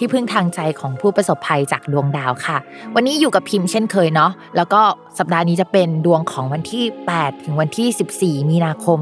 [0.00, 2.56] ที่พึ่งทางใจของผู้ประสบภัยจากดวงดาวค่ะ
[2.94, 4.80] วันนี้อยู่กับพิมพ์เช่นเคยเนาะแล้วก็
[5.18, 8.98] สัปดาห์นี้จะเป็นดวงของวันที่ 8 ถึงวันที่ 14 มีนาคม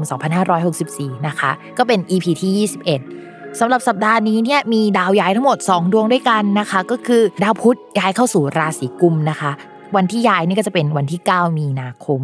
[0.61, 2.67] 2564 นะคะ ก็เป็น EP ที่
[3.07, 9.51] 21สำหรับสัปดาห์นี้เนี่ยมีดาวย้ายทั้งหมด 2 ดวงด้วยกันนะคะ ก็คือดาวพุธย้ายเข้าสู่ราศีกุมนะคะ
[9.95, 12.21] วันที่ย้ายนี่ก็จะเป็นวันที่ 9 มีนาคม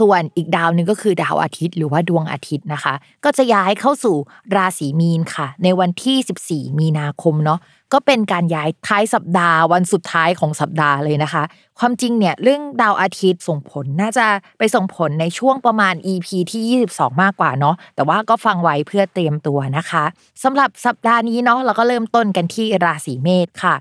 [0.00, 4.16] ส่วนอีกดาวหนึ่งก็คือดาวอาทิตย์หรือว่าดวงอาทิตย์นะคะ ก็จะย้ายเข้าสู่
[4.56, 7.58] ราศีมีนค่ะ ในวันที่ 14 มีนาคมเนาะ
[7.92, 11.42] ก็เป็นการย้ายท้ายสัปดาห์วันสุดท้ายของสัปดาห์เลยนะคะ
[11.78, 14.26] ความจริงเนี่ยเรื่องดาวอาทิตย์ส่งผลน่าจะ
[14.58, 20.04] ไปส่งผลในช่วงประมาณ EP ที่ 22 มากกว่าเนาะแต่ว่าก็ฟังไว้เพื่อเตรียมตัวนะคะ
[20.42, 23.74] สำหรับสัปดาห์นี้เนาะเราก็เริ่มต้นกันที่ราศีเมษค่ะ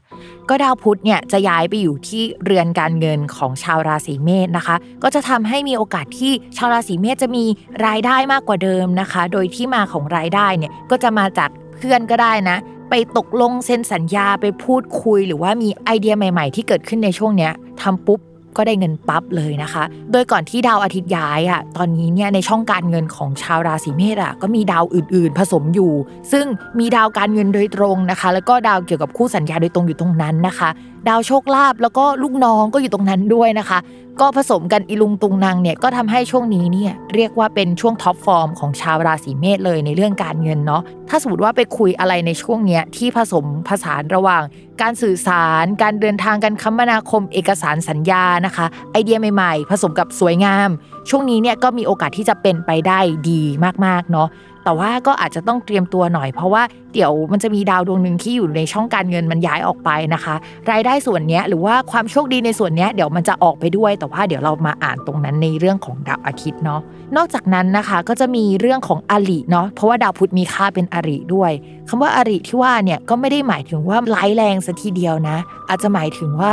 [0.50, 7.46] ก็ดาวพุธเนี่ยจะย้ายไปอยู่ที่เรือนการเงินของชาวราศีเมษนะคะ ก็จะทำให้มีโอกาสที่ชาวราศีเมษจะมี
[7.86, 12.58] รายได้มากกว่าเดิมนะคะ โดยที่มาของรายได้เนี่ยก็จะมาจากเพื่อนก็ได้นะ
[12.92, 18.20] ไปตกลงเซ็นสัญญาไปพูดคุย หรือว่ามีไอเดียใหม่ ๆ ที่เกิดขึ้นในช่วงเนี้ยทำปุ๊บ
[18.58, 25.92] ก็ได้เงินปั๊บเลยนะคะ โดยก่อนที่ดาวอาทิตย์ย้ายอะ ตอนนี้เนี่ยในช่องการเงินของชาวราศีเมษอะก็มีดาวอื่นๆ ผสมอยู่
[26.32, 26.46] ซึ่ง
[26.80, 30.70] มีดาวการเงินโดยตรงนะคะ แล้วก็ดาวเกี่ยวกับคู่สัญญาโดยตรงอยู่ตรงนั้นนะคะ
[31.10, 33.80] ดาวโชคลาภแล้วก็ลูกน้องก็อยู่ตรงนั้นด้วยนะคะ
[34.22, 44.44] ก็ผสมกันอีลุงตุงนางเนี่ยก็ทำให้ช่วงนี้เนี่ยเรียกว่าเป็นช่วง top form ของชาวราศีเมษเลยในเรื่องการเงินเนาะถ้าสมมติว่าไปคุยอะไรในช่วงเนี้ยที่ผสมผสานระหว่าง
[44.82, 50.70] การสื่อสาร การเดินทางการคมนาคม เอกสารสัญญานะคะ ไอเดียใหม่ๆ ผสมกับสวยงาม
[51.10, 53.00] ช่วงนี้เนี่ยก็มีโอกาสที่จะเป็นไปได้
[53.30, 53.42] ดี
[53.86, 54.28] มากๆเนาะ
[54.64, 56.64] แต่ว่าก็อาจจะต้องเตรียมตัวหน่อย เพราะว่า
[56.94, 60.36] เดี๋ยวมันจะมีดาวดวงหนึ่งที่อยู่ในช่องการเงินมันย้ายออกไปนะคะ
[60.72, 66.82] รายได้ส่วนนี้หรือว่าความโชคดีในส่วนนี้เดี๋ยวมันจะออกไปด้วย แต่ว่าเดี๋ยวเรามาอ่านตรงนั้นในเรื่องของดาวอาทิตย์เนาะ
[67.18, 71.52] นอกจากนั้นนะคะก็จะมีเรื่องของอริเนาะเพราะว่าดาวพุธมีค่าเป็นอริด้วย
[71.90, 75.38] คำว่าอริที่ว่าเนี่ยก็ไม่ได้หมายถึงว่าร้ายแรงซะทีเดียวนะ
[75.70, 76.52] อาจจะหมายถึงว่า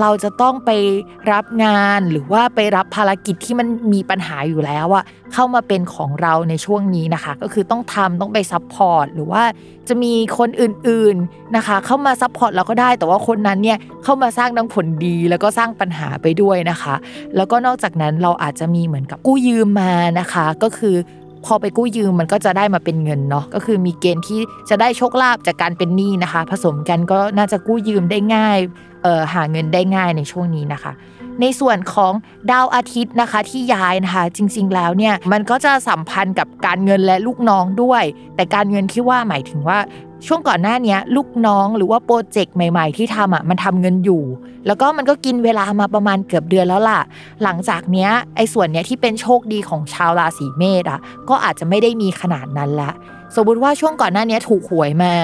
[0.00, 0.70] เราจะต้องไป
[1.32, 9.42] รับงานหรือว่าไปรับภารกิจที่มันมีปัญหาอยู่แล้วอะเข้ามาเป็นของเราในช่วงนี้นะคะก็คือต้องทำต้องไป support หรือว่า
[9.88, 16.94] จะมีคนอื่นๆนะคะ เข้ามา support เราก็ได้ แต่ว่าคนนั้นเนี่ยเข้ามาสร้างทั้งผลดี แล้วก็สร้างปัญหาไปด้วยนะคะ
[17.36, 20.96] แล้วก็นอกจากนั้นเราอาจจะมีเหมือนกับกู้ยืมมานะคะ ก็คือ
[21.44, 28.58] พอไปกู้ยืมมันก็จะได้มาเป็นเงินเนาะก็คือมีเกณฑ์ที่จะได้โชคลาภจากการเป็นหนี้นะคะ ผสมกันก็น่าจะกู้ยืมได้ง่าย
[29.02, 30.92] เออหาเงินได้ง่ายในช่วงนี้นะคะ
[31.40, 32.12] ในส่วนของ
[32.50, 38.02] ดาวอาทิตย์นะคะที่ย้ายนะคะ จริงๆแล้วเนี่ยมันก็จะสัมพันธ์กับการเงินและลูกน้องด้วย
[38.36, 39.78] แต่การเงินที่ว่าหมายถึงว่า
[40.26, 44.22] ช่วงก่อนหน้านี้ลูกน้องหรือว่าโปรเจกต์ใหม่ ๆ ที่ทำอะมันทำเงินอยู่
[44.66, 47.00] แล้วก็มันก็กินเวลามาประมาณเกือบเดือนแล้วล่ะ
[47.42, 52.92] หลังจากเนี้ยไอ้ส่วนเนี้ยที่เป็นโชคดีของชาวราศีเมษอะก็อาจจะไม่ได้มีขนาดนั้นละ
[53.36, 55.14] สมมติว่าช่วงก่อนหน้านี้ถูกหวยมา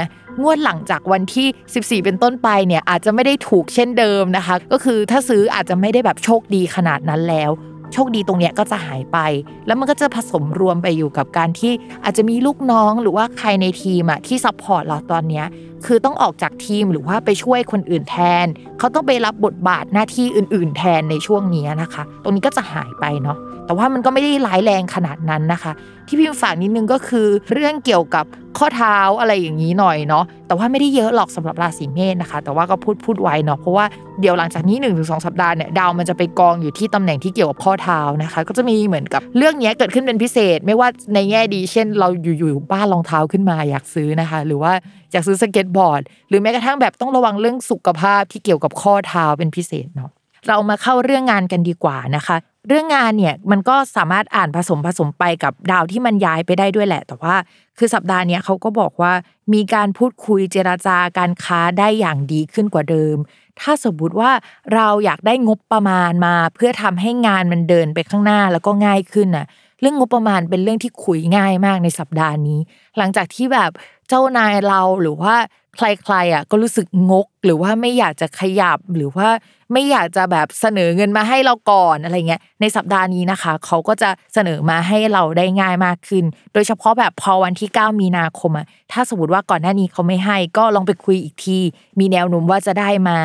[0.43, 7.51] งวดหลังจากวันที่ 14 เป็นต้นไปเนี่ยอาจจะไม่ได้ถูกเช่นเดิมนะคะ ก็คือถ้าซื้ออาจจะไม่ได้แบบโชคดีขนาดนั้นแล้ว
[7.93, 9.19] โชคดีตรงเนี้ยก็จะหายไป
[9.67, 11.73] แล้วมันก็จะผสมรวมไปอยู่กับการที่
[12.05, 15.47] อาจจะมีลูกน้องหรือว่าใครในทีมอะที่ support เราตอนเนี้ย
[15.87, 18.47] คือต้องออกจากทีมหรือว่าไปช่วยคนอื่นแทน
[18.79, 25.73] เขาต้องไปรับบทบาทหน้าที่อื่น ๆ แทนในช่วงนี้นะคะ ตรงนี้ก็จะหายไปเนาะแต่ว่ามันก็ไม่ได้ร้ายแรงขนาดนั้นนะคะ
[26.07, 28.25] ที่พิมพ์ฝากนิดนึงก็คือเรื่องเกี่ยวกับ
[28.59, 33.85] ข้อเท้าอะไรอย่างนี้หน่อยเนาะแต่ว่าไม่ได้เยอะหรอกสำหรับราศีเมษนะคะ แต่ว่าก็พูดพูดไว้เนาะเพราะว่า
[34.21, 42.09] เดี๋ยวหลังจากนี้1นถึงสสัปดาห์เนี่ยดาวมันจะไปกองอยู่ที่ตำแหน่งที่เกี่ยวกับข้อเท้านะคะ ก็จะมีเหมือนกับเรื่องนี้เกิดขึ้นเป็นพิเศษ ไม่ว่าในแง่ดี เช่น เรา
[42.39, 44.73] อยู่ๆบ้านรองเท้าขึ้นมาอยากซื้อนะคะ หรือว่า
[45.15, 50.11] อยากซื้อสเก็ตบอร์ด หรือแม้กระทั่งแบบต้องระวังเรื่องสุขภาพที่เกี่ยวกับข้อเท้าเป็นพิเศษเนาะ
[50.49, 52.37] เรามาเข้าเรื่องงานกันดีกว่านะคะ
[52.69, 57.35] เรื่องงานเนี่ยมันก็สามารถอ่านผสมผสมไปกับดาวที่มันย้ายไปได้ด้วยแหละ แต่ว่า
[57.79, 59.13] คือสัปดาห์นี้เขาก็บอกว่า
[59.53, 63.17] มีการพูดคุยเจราจาการค้าได้อย่างดีขึ้นกว่าเดิม
[63.61, 64.31] ถ้าสมมติว่า
[64.75, 69.47] เราอยากได้งบประมาณมา เพื่อทำให้งานมันเดินไปข้างหน้าแล้วก็ง่ายขึ้นน่ะ
[69.85, 72.61] รื่องงบประมาณเป็นเรื่องที่คุยง่ายมากในสัปดาห์นี้
[72.99, 73.71] หลังจากที่แบบ
[74.09, 75.35] เจ้านายเราหรือว่า
[75.77, 79.29] ใครๆอะก็รู้สึกงก หรือว่าไม่อยากจะขยับหรือว่า
[79.73, 91.59] ไม่อยากจะแบบเสนอเงินมาให้เราก่อนอะไรเงี้ยในสัปดาห์นี้นะคะ เขาก็จะเสนอมาให้เราได้ง่ายมากขึ้น โดยเฉพาะแบบพอวันที่ 9 มีนาคมอะถ้าสมมติว่าก่อนหน้านี้เขาไม่ให้ ก็ลองไปคุยอีกที
[91.99, 93.19] มีแนวโน้มว่าจะได้มา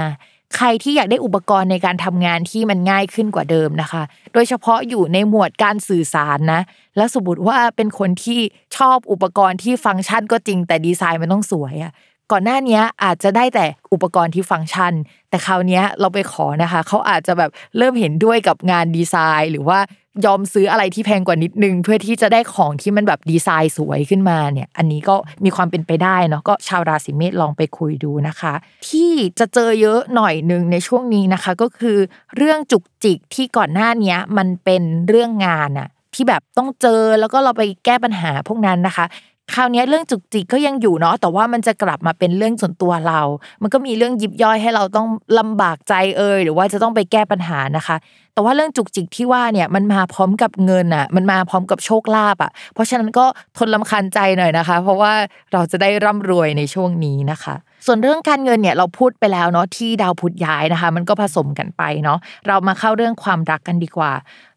[0.55, 4.03] ใครที่อยากได้อุปกรณ์ในการทำงานที่มันง่ายขึ้นกว่าเดิมนะคะ
[4.33, 6.61] โดยเฉพาะอยู่ในหมวดการสื่อสารนะ
[6.97, 8.39] แล้วสมมติว่าเป็นคนที่
[8.77, 11.93] ชอบอุปกรณ์ที่ฟังก์ชันก็จริง แต่ดีไซน์มันต้องสวยอะ
[12.31, 14.93] ก่อนหน้านี้อาจจะได้แต่อุปกรณ์ที่ฟังก์ชัน
[15.29, 19.79] แต่คราวนี้เราไปขอนะคะ เขาอาจจะแบบเริ่มเห็นด้วยกับงานดีไซน์ หรือว่า
[20.25, 28.54] ยอมซื้ออะไรที่แพงกว่านิดนึง เพื่อที่จะได้ของที่มันแบบดีไซน์สวยขึ้นมาเนี่ย อันนี้ก็มีความเป็นไปได้เนาะก็ชาวราศีเมษลองไปคุยดูนะคะ
[28.88, 31.98] ที่จะเจอเยอะหน่อยหนึ่งในช่วงนี้นะคะ ก็คือ
[32.36, 39.06] เรื่องจุกจิกที่ก่อนหน้านี้มันเป็นเรื่องงานอะที่แบบต้องเจอแล้วก็เราไปแก้ปัญหาพวกนั้นนะคะ
[39.55, 43.21] คราวนี้เรื่องจุกจิกก็ยังอยู่เนาะแต่ว่ามันจะกลับมาเป็นเรื่องส่วนตัวเรา
[43.61, 45.07] มันก็มีเรื่องยิบย่อยให้เราต้อง
[45.39, 47.95] ลำบากใจเอยหรือว่าจะต้องไปแก้ปัญหานะคะ
[48.33, 53.25] แต่ว่าเรื่องจุกจิกที่ว่าเนี่ยมันมาพร้อมกับเงินอะ มันมาพร้อมกับโชคลาภอะ เพราะฉะนั้นก็
[53.57, 55.13] ทนรำคาญใจหน่อยนะคะ เพราะว่า
[55.53, 57.55] เราจะได้ร่ำรวยในช่วงนี้นะคะ
[57.85, 64.11] ส่วนเรื่องการเงินเนี่ยเราพูดไปแล้วเนาะที่ดาวพุธย้ายนะคะ มันก็ผสมกันไปเนาะเรามาเข้าเรื่องความรักกันดีกว่า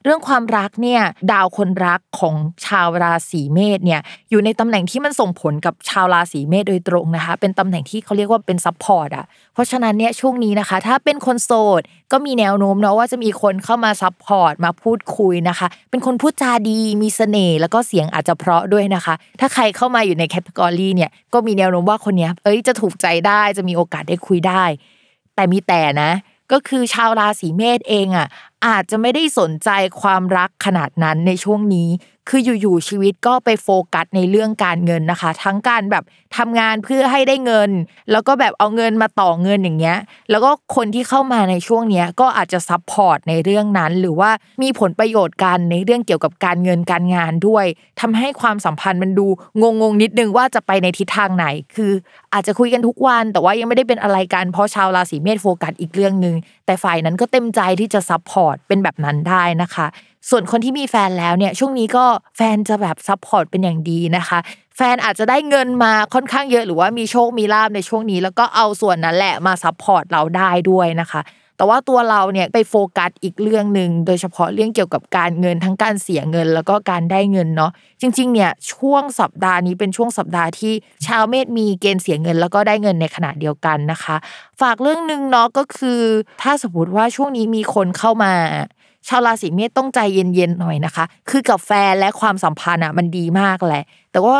[0.04, 1.02] เรื่องความรักเนี่ย
[1.32, 2.34] ดาวคนรักของ
[2.66, 4.00] ชาวราศีเมษเนี่ย
[4.30, 11.82] อยู่ในตำแหน่งที่มันส่งผลกับชาวราศีเมษโดยตรงนะคะ เป็นตำแหน่งที่เขาเรียกว่าเป็น support อะเพราะฉะนั้นเนี่ยช่วงนี้นะคะ ถ้าเป็นคนโสด
[12.12, 24.64] ก็มีแนวโน้มเนาะว่าจะมีคนเข้ามา support มาพูดคุยนะคะ เป็นคนพูดจาดีมีเสน่ห์แล้วก็เสียงอาจจะเพราะด้วยนะคะ ถ้าใครเข้ามาอยู่ใน category เนี่ยก็มีแนวโน้มว่าคนนี้เอ้ยจะถูกใจได้จะมีโอกาสได้คุยได้
[25.34, 26.12] แต่มีแต่นะ
[26.52, 28.26] ก็คือชาวราศีเมษเองอะ
[28.66, 29.70] อาจจะไม่ได้สนใจ
[30.00, 31.88] ความรักขนาดนั้นในช่วงนี้
[32.28, 36.04] คืออยู่ๆชีวิตก็ไปโฟกัสในเรื่องการเงินนะคะ ทั้งการแบบ
[36.36, 37.70] ทำงานเพื่อให้ได้เงิน
[38.10, 39.98] แล้วก็แบบเอาเงินมาต่อเงินอย่างเงี้ย
[40.30, 44.30] แล้วก็คนที่เข้ามาในช่วงเนี้ยก็อาจจะ support ในเรื่องนั้น หรือว่า
[44.62, 47.66] มีผลประโยชน์กันในเรื่องเกี่ยวกับการเงินการงานด้วย
[48.00, 49.26] ทำให้ความสัมพันธ์มันดู
[49.60, 51.92] งงๆนิดนึงว่าจะไปในทิศทางไหน คือ
[52.34, 56.34] อาจจะคุยกันทุกวัน แต่ว่ายังไม่ได้เป็นอะไรกันเพราะชาวราศีเมษโฟกัสอีกเรื่องหนึ่ง
[56.66, 59.86] แต่ฝ่ายนั้นก็เต็มใจที่จะ support เป็นแบบนั้นได้นะคะ
[60.30, 62.04] ส่วนคนที่มีแฟนแล้วเนี่ยช่วงนี้ก็
[62.36, 64.38] แฟนจะแบบ support เป็นอย่างดีนะคะ
[64.76, 71.20] แฟนอาจจะได้เงินมาค่อนข้างเยอะหรือว่ามีโชคมีลาภในช่วงนี้ แล้วก็เอาส่วนนั้นแหละมา support เราได้ด้วยนะคะ
[71.62, 80.72] แต่ว่าตัวเราเนี่ยไปโฟกัสอีกเรื่องหนึ่งโดยเฉพาะเรื่องเกี่ยวกับการเงินทั้งการเสียเงินแล้วก็การได้เงินเนาะจริงๆเนี่ยช่วงสัปดาห์นี้เป็นช่วงสัปดาห์ที่
[81.06, 84.16] ชาวเมษมีเกณฑ์เสียเงิน แล้วก็ได้เงินในขณะเดียวกันนะคะ
[84.60, 86.00] ฝากเรื่องหนึ่งเนาะก็คือ
[86.42, 88.32] ถ้าสมมติว่าช่วงนี้มีคนเข้ามา
[89.08, 94.36] ชาวราศีเมษต้องใจเย็นๆหน่อยนะคะ คือกับแฟนและความสัมพันธ์อะมันดีมากแหละ แต่ว่า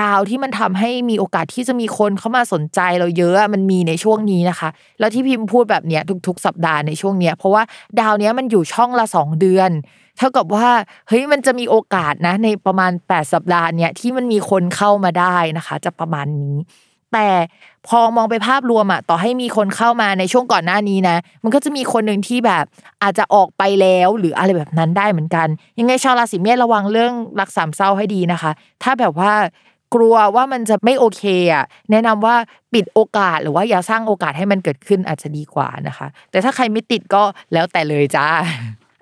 [0.00, 7.62] ดาวที่มันทำให้มีโอกาสที่จะมีคนเข้ามาสนใจเราเยอะมันมีในช่วงนี้นะคะ แล้วที่พิมพ์พูดแบบเนี้ยทุก ๆ สัปดาห์ในช่วงเนี้ยเพราะว่า
[8.00, 9.70] ดาวเนี้ยมันอยู่ช่องละสองเดือน
[10.18, 10.68] เท่ากับว่า
[11.08, 16.56] เฮ้ยมันจะมีโอกาสนะในประมาณ 8 สัปดาห์เนี้ยที่มันมีคนเข้ามาได้นะคะ จะประมาณนี้
[17.12, 17.28] แต่
[17.88, 22.64] พอมองไปภาพรวมอะต่อให้มีคนเข้ามาในช่วงก่อนหน้านี้นะ มันก็จะมีคนหนึ่งที่แบบ
[23.02, 25.48] อาจจะออกไปแล้วหรืออะไรแบบนั้นได้เหมือนกัน
[25.78, 28.50] ยังไงชาวราศีเมษระวังเรื่องรักสามเศร้าให้ดีนะคะ
[28.82, 29.32] ถ้าแบบว่า
[29.94, 32.36] กลัวว่ามันจะไม่โอเคอะแนะนำว่า
[32.72, 38.26] ปิดโอกาสหรือว่าอย่าสร้างโอกาสให้มันเกิดขึ้นอาจจะดีกว่านะคะ แต่ถ้าใครไม่ติดก็แล้วแต่เลยจ้า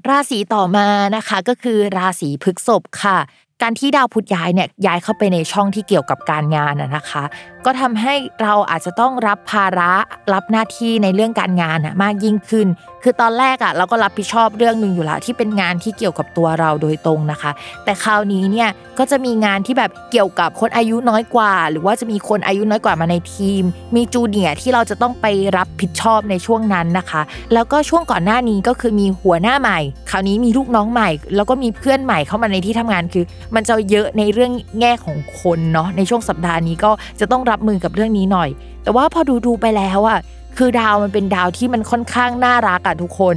[0.09, 3.19] ราศีต่อมานะคะก็คือราศีพฤกษภค่ะ
[3.63, 7.25] การที่ดาวพุธย้ายเนี่ยย้ายเข้าไปในช่องที่เกี่ยวกับการงานนะคะ
[7.65, 9.93] ก็ทำให้เราอาจจะต้องรับภาระ
[10.33, 12.67] รับหน้าที่ในเรื่องการงานมากยิ่งขึ้น
[13.05, 17.51] คือตอนแรกอะเราก็รับผิดชอบเรื่องหนึ่งอยู่ล้วที่เป็นงานที่เกี่ยวกับตัวเราโดยตรงนะคะ
[17.85, 18.69] แต่คราวนี้เนี่ย
[18.99, 23.63] ก็จะมีงานที่แบบเกี่ยวกับคนอายุน้อยกว่า หรือว่าจะมีคนอายุน้อยกว่ามาในทีม
[23.97, 27.23] มีจูเนียที่เราจะต้องไปรับผิดชอบในช่วงนั้นนะคะ
[27.55, 29.79] แล้วก็ช่วงก่อนหน้านี้ก็คือมีหัวหน้าใหม่
[30.11, 36.91] คราวนี้มีลูกน้องใหม่ แล้วก็มีเพื่อนใหม่เข้ามาในที่ทำงานคือ มันจะเยอะในเรื่องแง่ของคนเนาะในช่วงสัปดาห์นี้ก็
[37.21, 38.49] จะต้องรับมือกับเรื่องนี้หน่อย
[38.85, 40.19] แต่ว่าพอดูดูไปแล้วอะ
[40.57, 43.37] คือดาวมันเป็นดาวที่มันค่อนข้างน่ารักอะทุกคน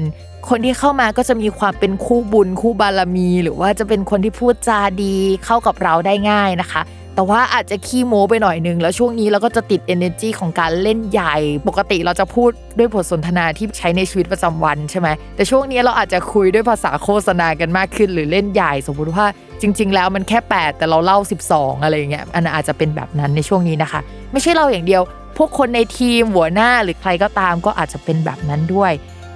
[0.49, 6.81] คนที่เข้ามาก็จะมีความเป็นคู่บุญคู่บารมี หรือว่าจะเป็นคนที่พูดจาดีเข้ากับเราได้ง่ายนะคะ
[7.15, 11.35] แต่ว่าอาจจะขี้โม้ไปหน่อยนึง แล้วช่วงนี้เราก็จะติด energy ของการเล่นใหญ่
[11.67, 19.25] ปกติเราจะพูดด้วยบทสนทนาที่ใช้ในชีวิตประจำวันใช่ไหมแต่ช่วงนี้เราอาจจะคุยด้วยภาษาโฆษณากันมากขึ้น หรือเล่นใหญ่ สมมติว่า
[19.61, 21.19] จริง ๆ แล้วมันแค่ 8 แต่เราเล่า
[21.51, 23.99] 12 อะไรเงี้ยอันอาจจะเป็นแบบนั้นในช่วงนี้นะคะ
[24.31, 25.01] ไม่ใช่เราอย่างเดียว
[25.37, 28.93] พวกคนในทีมหัวหน้าหรือใครก็ตามก็อาจจะเป็นแบบนั้นด้วย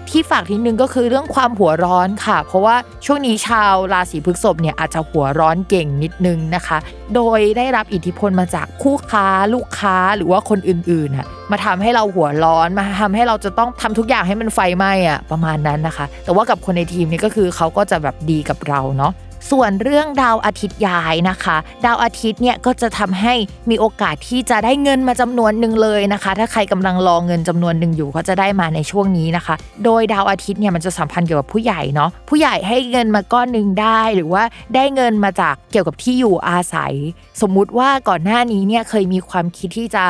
[0.09, 2.75] ที่ฝากทีนึงก็คือเรื่องความหัวร้อนค่ะ เพราะว่า
[3.05, 6.77] ช่วงนี้ชาวราศีพฤษภเนี่ยอาจจะหัวร้อนเก่งนิดนึงนะคะ
[7.15, 19.13] โดยได้รับอิทธิพลมาจากคู่ค้าลูกค้าหรือว่าคนอื่นๆน่ะมาทำให้เราหัวร้อนมาทำให้เราจะต้องทำทุกอย่างให้มันไฟไหม้อะประมาณนั้นนะคะ แต่ว่ากับคนในทีมนี่ก็คือเขาก็จะแบบดีกับเราเนาะ
[19.51, 23.33] ส่วนเรื่องดาวอาทิตย์ย้ายนะคะ ดาวอาทิตย์เนี่ยก็จะทำให้
[23.69, 29.55] มีโอกาสที่จะได้เงินมาจำนวนหนึ่งเลยนะคะ ถ้าใครกำลังรอเงินจำนวนหนึ่งอยู่ก็จะได้มาในช่วงนี้นะคะ
[29.85, 34.43] โดยดาวอาทิตย์เนี่ยมันจะสัมพันธ์เกี่ยวกับผู้ใหญ่เนาะผู้ใหญ่ให้เงินมาก้อนหนึ่งได้หรือว่า
[34.75, 36.93] ได้เงินมาจากเกี่ยวกับที่อยู่อาศัย
[37.41, 40.05] สมมุติว่าก่อนหน้านี้เนี่ยเคยมีความคิดที่จะ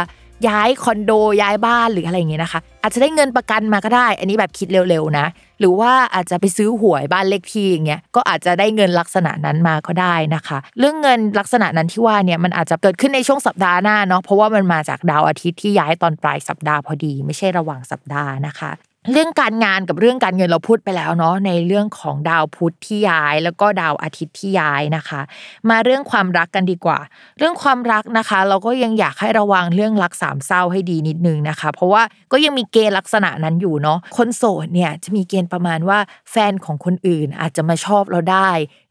[0.48, 5.26] ย้ายคอนโดย้ายบ้านหรืออะไรอย่างเงี้ยนะคะ อาจจะได้เงินประกันมาก็ได้ อันนี้แบบคิดเร็วๆนะ
[5.60, 18.72] หรือว่าอาจจะไปซื้อหวยบ้านเลขที่อย่างเงี้ยก็อาจจะได้เงินลักษณะนั้นมาก็ได้นะคะ เรื่องเงินลักษณะนั้นที่ว่าเนี่ยมันอาจจะเกิดขึ้นในช่วงสัปดาห์หน้าเนาะเพราะว่ามันมาจากดาวอาทิตย์ที่ย้ายตอนปลายสัปดาห์พอดี ไม่ใช่ระหว่างสัปดาห์นะคะ
[19.12, 25.22] เรื่องการงานกับเรื่องการเงินเราพูดไปแล้วเนาะในเรื่องของดาวพุธที่ย้าย แล้วก็ดาวอาทิตย์ที่ย้ายนะคะ
[25.70, 27.00] มาเรื่องความรักกันดีกว่า
[27.38, 36.00] เรื่องความรักนะคะ เราก็ยังอยากให้ระวังเรื่องรักสามเศร้าให้ดีนิดนึงนะคะ เพราะว่าก็ยังมีเกณฑ์ลักษณะนั้นอยู่เนาะคนโสดเนี่ยจะมีเกณฑ์ประมาณว่า
[36.32, 38.50] แฟนของคนอื่นอาจจะมาชอบเราได้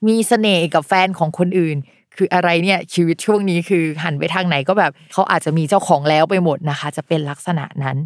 [0.08, 1.76] มีเสน่ห์กับแฟนของคนอื่น
[2.16, 7.96] คืออะไรเนี่ยชีวิตช่วงนี้คือหันไปทางไหนก็แบบเขาอาจจะมีเจ้าของแล้วไปหมดนะคะ จะเป็นลักษณะนั้น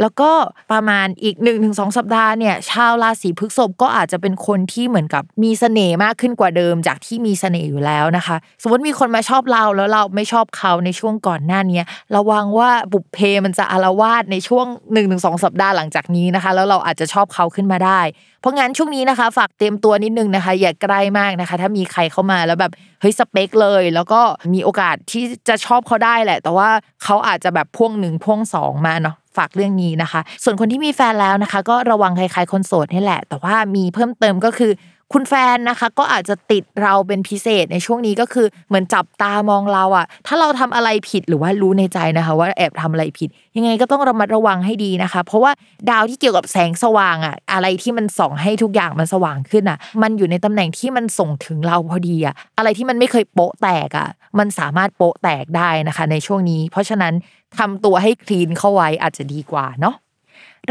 [0.00, 0.30] แล้วก็
[0.72, 11.80] ประมาณอีก1นถึงสสัปดาห์เนี่ยชาวราศีพฤษภก็อาจจะเป็นคนที่เหมือนกับมีเสน่ห์มากขึ้นกว่าเดิมจากที่มีเสน่ห์อยู่แล้วนะคะ สมมติมีคนมาชอบเราแล้วเราไม่ชอบเขาในช่วงก่อนหน้านี้
[12.16, 18.00] ระวังว่าบุพเพมันจะอารวาสในช่วง1นถึงสสัปดาห์หลังจากนี้นะคะ แล้วเราอาจจะชอบเขาขึ้นมาได้
[18.40, 24.20] เพราะงั้นช่วงนี้นะคะ ฝากเตรียมตัวนิดนึงนะคะ อย่าใกล้มากนะคะ ถ้ามีใครเข้ามาแล้วแบบเฮ้ยสเปคเลย แล้วก็
[24.54, 26.68] มีโอกาสที่จะชอบเขาได้แหละ แต่ว่า
[27.04, 34.72] เขาอาจจะแบบพ่วงหนึ่งพ่วงสองมาเนาะ ฝากเรื่องนี้นะคะ ส่วนคนที่มีแฟนแล้วนะคะ ก็ระวังคล้ายๆคนโสดนี่แหละ แต่ว่ามีเพิ่มเติมก็คือ
[35.12, 45.52] คุณแฟนนะคะก็อาจจะติดเราเป็นพิเศษในช่วงนี้ก็คือเหมือนจับตามองเราอะถ้าเราทำอะไรผิดหรือว่ารู้ในใจนะคะ ว่าแอบทำอะไรผิด ยังไงก็ต้องระมัดระวังให้ดีนะคะ เพราะว่า
[45.90, 57.12] ดาวที่เกี่ยวกับแสงสว่างอะอะไรที่มันส่องให้ทุกอย่างมันสว่างขึ้นอะมันอยู่ในตำแหน่งที่มันส่งถึงเราพอดีอะอะไรที่มันไม่เคยโปะแตกอะมันสามารถโปะแตกได้นะคะ ในช่วงนี้ เพราะฉะนั้น
[57.58, 59.94] ทำตัวให้คลีนเข้าไว้อาจจะดีกว่าเนาะ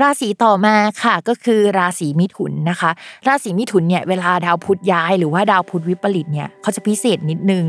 [0.02, 2.92] ราศีต่อมาค่ะก็คือราศีมิถุนนะคะ
[3.28, 7.64] ราศีมิถุนเนี่ยเวลาดาวพุธย้ายหรือว่าดาวพุธวิปริตเนี่ยเขาจะพิเศษนิดนึง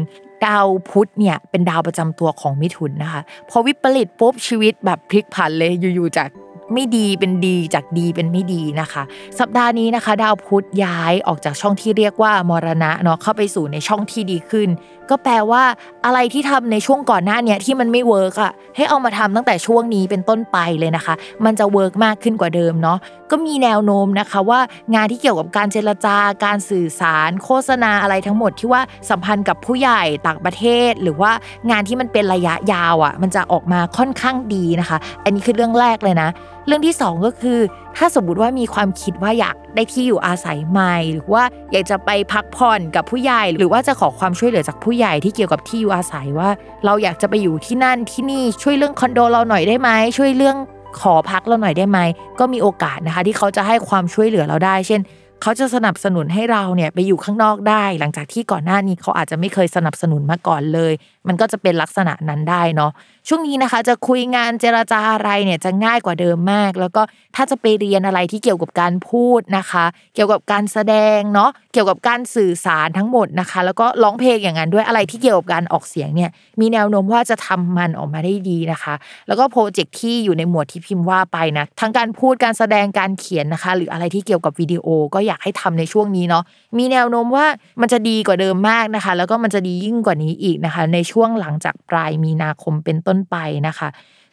[0.46, 6.28] ดาวพุธเนี่ยเป็นดาวประจำตัวของมิถุนนะคะพอวิปริตปุ๊บชีวิตแบบพลิกผันเลยอยู่ๆจาก
[6.72, 9.02] ไม่ดีเป็นดีจากดีเป็นไม่ดีนะคะ
[9.38, 14.68] สัปดาห์นี้นะคะ ดาวพุธย้ายออกจากช่องที่เรียกว่ามรณะเนาะเข้าไปสู่ในช่องที่ดีขึ้น
[15.10, 15.62] ก็แปลว่า
[16.06, 22.98] อะไรที่ทำในช่วงก่อนหน้านี้ที่มันไม่ work อะให้เอามาทำตั้งแต่ช่วงนี้เป็นต้นไปเลยนะคะ มันจะ work มากขึ้นกว่าเดิมเนาะ
[23.30, 24.60] ก็มีแนวโน้มนะคะว่า
[24.94, 31.32] งานที่เกี่ยวกับการเจรจาการสื่อสาร โฆษณาอะไรทั้งหมดที่ว่าสัมพันธ์กับผู้ใหญ่ต่างประเทศ หรือว่า
[31.70, 36.30] งานที่มันเป็นระยะยาวอะมันจะออกมาค่อนข้างดีนะคะ อันนี้คือเรื่องแรกเลยนะ
[36.68, 37.58] เรื่องที่ 2 ก็คือ
[37.96, 46.48] ถ้าสมมติว่ามีความคิดว่าอยากได้ที่อยู่อาศัยใหม่ หรือว่าอยากจะไปพักผ่อนกับผู้ใหญ่ หรือว่าจะขอความช่วยเหลือจากผู้ใหญ่ที่เกี่ยวกับที่อยู่อาศัยว่า
[46.84, 50.56] เราอยากจะไปอยู่ที่นั่นที่นี่ช่วยเรื่องคอนโดเราหน่อยได้ไหมช่วยเรื่อง
[51.00, 51.98] ขอพักเราหน่อยได้ไหม
[52.40, 55.00] ก็มีโอกาสนะคะ ที่เขาจะให้ความช่วยเหลือเราได้ เช่น
[55.42, 60.92] เขาจะสนับสนุนให้เราเนี่ยไปอยู่ข้างนอกได้ หลังจากที่ก่อนหน้านี้เขาอาจจะไม่เคยสนับสนุนมาก่อนเลย
[61.28, 62.90] มันก็จะเป็นลักษณะนั้นได้เนาะ
[63.30, 67.02] ช่วงนี้นะคะ จะคุยงานเจราจาอะไรเนี่ยจะง่ายกว่าเดิมมาก แล้วก็
[67.36, 76.30] ถ้าจะไปเรียนอะไรที่เกี่ยวกับการพูดนะคะ เกี่ยวกับการแสดงเนาะเกี่ยวกับการสื่อสารทั้งหมดนะคะ แล้วก็ร้องเพลงอย่างนั้นด้วยอะไรที่เกี่ยวกับการออกเสียงเนี่ย
[76.60, 78.94] มีแนวโน้มว่าจะทำมันออกมาได้ดีนะคะ
[79.28, 86.44] แล้วก็โปรเจกต์ที่อยู่ในหมวดที่พิมพ์ว่าไปนะทั้งการพูดการแสดงการเขียนนะคะ หรืออะไรที่เกี่ยวกับวิดีโอก็อยากให้ทำในช่วงนี้เนาะ
[86.78, 87.46] มีแนวโน้มว่า
[87.80, 93.36] มันจะดีกว่าเดิมมากนะคะ แล้วก็มันจะดียิ่งกว่านี้อีกนะคะ ในช่วงหลังจากปลายมีนาคมเป็นต้นไป
[93.68, 93.88] นะคะ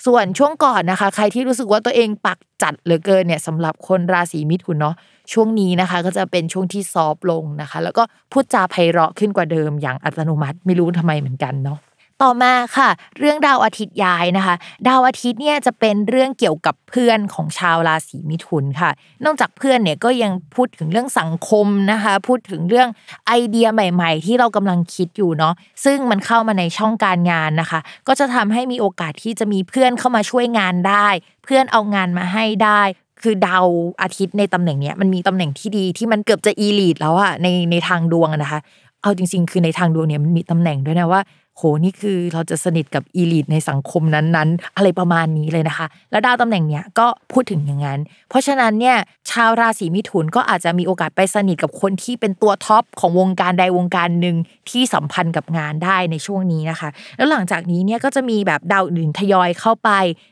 [0.05, 4.95] ส่วนช่วงก่อนนะคะ ใครที่รู้สึกว่าตัวเองปักจัดเหลือเกินเนี่ยสำหรับคนราศีมิถุนเนาะ
[5.33, 11.79] ช่วงนี้นะคะ ก็จะเป็นช่วงที่ซอฟลงนะคะ แล้วก็พูดจาไพเราะขึ้นกว่าเดิมอย่างอัตโนมัติไม่รู้ทำไมเหมือนกันเนาะ
[12.23, 14.55] ต่อมาค่ะ เรื่องดาวอาทิตย์ย้ายนะคะ
[14.87, 18.91] ดาวอาทิตย์เนี่ยจะเป็นเรื่องเกี่ยวกับเพื่อนของชาวราศีมิถุนค่ะ
[19.25, 22.89] นอกจากเพื่อนเนี่ยก็ยังพูดถึงเรื่องสังคมนะคะ พูดถึงเรื่อง
[23.27, 25.53] ไอเดียใหม่ ๆ ที่เรากำลังคิดอยู่เนาะ
[25.85, 31.07] ซึ่งมันเข้ามาในช่องการงานนะคะ ก็จะทำให้มีโอกาสที่จะมีเพื่อนเข้ามาช่วยงานได้
[31.43, 32.81] เพื่อนเอางานมาให้ได้
[33.21, 33.65] คือดาว
[34.01, 38.59] อาทิตย์ในตำแหน่งเนี้ยมันมีตำแหน่งที่ดีที่มันเกือบจะอีลีดแล้วอะในในทางดวงนะคะ
[39.01, 41.21] เอาจริง ๆ คือในทางดวงเนี่ยมันมีตำแหน่งด้วยนะว่า
[41.57, 48.97] โหนี่คือเราจะสนิทกับอีลิทในสังคมนั้นๆ อะไรประมาณนี้เลยนะคะ แล้วดาวตำแหน่งเนี้ยก็พูดถึงอย่างนั้น เพราะฉะนั้นเนี่ย
[49.31, 54.35] ชาวราศีมิถุนก็อาจจะมีโอกาสไปสนิทกับคนที่เป็นตัวท็อปของวงการใดวงการหนึ่ง
[54.69, 59.89] ที่สัมพันธ์กับงานได้ในช่วงนี้นะคะ แล้วหลังจากนี้เนี่ยก็จะมีแบบดาวอื่นทยอยเข้าไป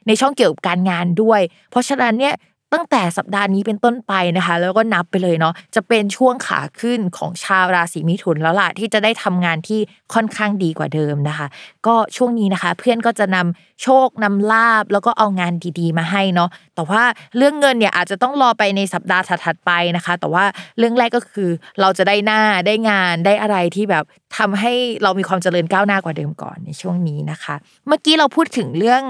[0.07, 2.33] ในช่องเกี่ยวกับการงานด้วย เพราะฉะนั้นเนี่ย
[2.73, 9.79] ตั้งแต่สัปดาห์นี้เป็นต้นไปนะคะ แล้วก็นับไปเลยเนาะจะเป็นช่วงขาขึ้นของชาวราศีมิถุนแล้วล่ะที่จะได้ทำงานที่
[10.13, 11.47] ค่อนข้างดีกว่าเดิมนะคะ
[11.87, 17.03] ก็ช่วงนี้นะคะ เพื่อนก็จะนำโชคนำลาบแล้วก็เอางานดีๆ มาให้เนาะแต่ว่า
[17.37, 20.45] เรื่องเงินเนี่ยอาจจะต้องรอไปในสัปดาห์ถัดๆไปนะคะ แต่ว่า
[20.77, 21.49] เรื่องแรกก็คือ
[21.81, 24.03] เราจะได้หน้าได้งานได้อะไรที่แบบ
[24.37, 27.55] ทำให้เรามีความเจริญก้าวหน้ากว่าเดิมก่อนในช่วงนี้นะคะ
[27.87, 29.03] เมื่อกี้เราพูดถึงเรื่อง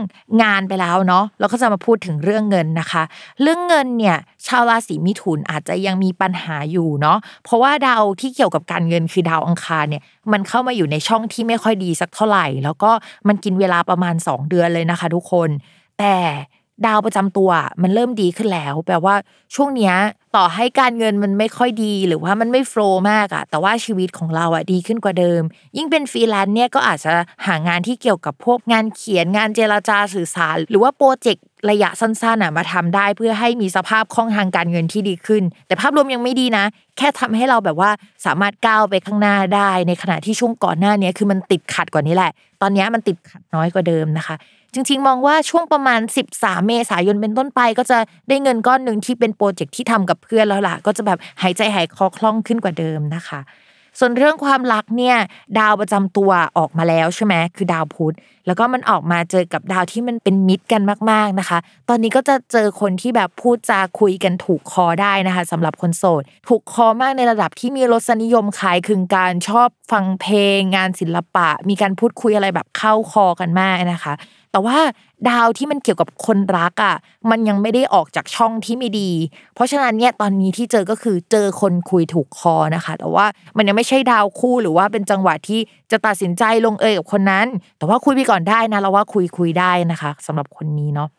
[0.44, 3.04] งานไปแล้วเนาะเราก็จะมาพูดถึงเรื่องเงินนะคะ
[3.42, 4.18] เรื่องเงินเนี่ย
[4.48, 12.92] ชาวราศีมิถุนอาจจะยังมีปัญหาอยู่เนาะเพราะว่าดาวที่เกี่ยวกับการเงินคือดาวอังคารเนี่ยมันเข้ามาอยู่ในช่องที่ไม่ค่อยดีสักเท่าไหร่ แล้วก็
[13.28, 15.50] มันกินเวลาประมาณ 2 เดือนเลยนะคะ ทุกคน
[16.00, 16.16] แต่
[16.86, 19.16] ดาวประจำตัวมันเริ่มดีขึ้นแล้ว แปลว่า
[19.56, 19.94] ช่วงเนี้ย
[20.36, 25.42] ต่อให้การเงินมันไม่ค่อยดีหรือว่ามันไม่ flow มากอะแต่ว่าชีวิตของเราอะดีขึ้นกว่าเดิม
[25.78, 27.14] ยิ่งเป็นฟรีแลนซ์เนี่ยก็อาจจะ
[27.46, 36.66] หางานที่เกี่ยวกับพวกงานเขียนงานเจรจาสื่อสาร หรือว่า project ระยะสั้นๆอะมาทำได้เพื่อให้มีสภาพคล่องทางการเงินที่ดีขึ้น แต่ภาพรวมยังไม่ดีนะ
[36.98, 37.90] แค่ทำให้เราแบบว่า
[38.26, 44.36] สามารถก้าวไปข้างหน้าได้ ในขณะที่ช่วงก่อนหน้านี้คือมันติดขัดกว่านี้แหละ ตอนนี้มันติดขัดน้อยกว่าเดิมนะคะ
[44.74, 46.02] จริงๆ มองว่าช่วงประมาณ
[46.34, 47.98] 13 เมษายนเป็นต้นไป ก็จะ
[48.30, 53.40] ได้เงินก้อนหนึ่งที่เป็นโปรเจกต์ที่ทำกับเพื่อนแล้วล่ะ ก็จะแบบหายใจหายคอคล่องขึ้นกว่าเดิมนะคะ
[54.00, 55.18] ส่วนเรื่องความรักเนี่ย
[55.60, 58.16] ดาวประจำตัวออกมาแล้วใช่ไหมคือดาวพุธ
[58.48, 60.82] แล้วก็มันออกมาเจอกับดาวที่มันเป็นมิตรกัน
[61.12, 61.58] มาก ๆนะคะ
[61.90, 74.14] ตอนนี้ก็จะเจอคนที่แบบพูดจาคุยกันถูกคอได้นะคะสำหรับคนโสดถูกคอมากในระดับที่มีรสนิยมขายคึงการชอบฟังเพลง งานศิลปะ มีการพูดคุยอะไรแบบเข้าคอกันมากนะคะ
[74.54, 74.80] แต่ว่า
[75.30, 76.96] ดาวที่มันเกี่ยวกับคนรักอะ
[77.30, 79.12] มันยังไม่ได้ออกจากช่องที่ไม่ดี
[79.56, 83.26] เพราะฉะนั้นเนี่ยตอนนี้ที่เจอก็คือเจอคนคุยถูกคอนะคะ แต่ว่า
[83.58, 85.60] มันยังไม่ใช่ดาวคู่หรือว่าเป็นจังหวะที่
[85.92, 91.10] จะตัดสินใจลงเอยกับคนนั้น แต่ว่าคุยไปก่อนได้นะเราว่าคุยคุยได้นะคะสำหรับคนนี้เนาะ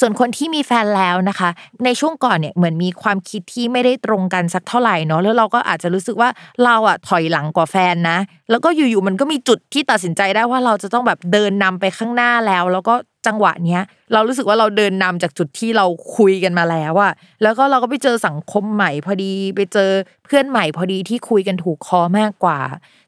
[0.00, 1.50] ส่วนคนที่มีแฟนแล้วนะคะ
[1.84, 6.28] ในช่วงก่อนเนี่ยเหมือนมีความคิดที่ไม่ได้ตรงกันสักเท่าไหร่เนาะแล้วเราก็อาจจะรู้สึกว่า
[6.64, 8.18] เราอะถอยหลังกว่าแฟนนะ
[8.50, 12.94] แล้วก็อยู่ๆมันก็มีจุดที่ตัดสินใจได้ว่าเราจะต้องแบบเดินนำไปข้างหน้าแล้ว แล้วก็
[13.26, 13.82] จังหวะเนี้ย
[14.12, 19.90] เรารู้สึกว่าเราเดินนำจากจุดที่เราคุยกันมาแล้วอะแล้วก็เราก็ไปเจอสังคมใหม่พอดี ไปเจอ
[20.24, 22.58] เพื่อนใหม่พอดีที่คุยกันถูกคอมากกว่า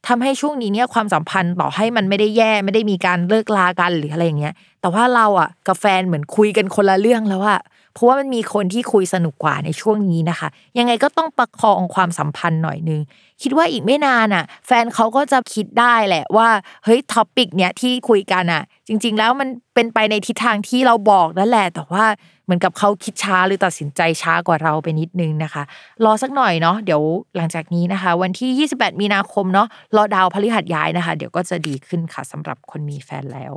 [0.08, 7.60] ทำให้ช่วงนี้เนี่ยความสัมพันธ์ต่อให้มันไม่ได้แย่ไม่ได้มีการเลิกลากันหรืออะไรอย่างเงี้ย แต่ว่าเราอะกับแฟนเหมือนคุยกันคนละเรื่องแล้วอะ
[7.94, 13.00] เพราะว่ามันมีคนที่คุยสนุกกว่าในช่วงนี้นะคะ ยังไงก็ต้องประคองความสัมพันธ์หน่อยนึง
[13.42, 16.48] คิดว่าอีกไม่นานอะ แฟนเขาก็จะคิดได้แหละว่า
[16.84, 22.04] เฮ้ย topic เนี้ยที่คุยกันอะ จริง ๆ แล้วมันเป็นไปในทิศทางที่เราบอกนั่นแหละ แต่ว่า
[22.44, 25.62] เหมือนกับเขาคิดช้าหรือตัดสินใจช้ากว่าเราไปนิดนึงนะคะ
[26.04, 27.02] รอสักหน่อยเนาะเดี๋ยว
[27.36, 33.54] หลังจากนี้นะคะ วันที่ 28 มีนาคมเนาะรอดาวพฤหัสย้ายนะคะ เดี๋ยวก็จะดีขึ้นค่ะสำหรับคนมีแฟนแล้ว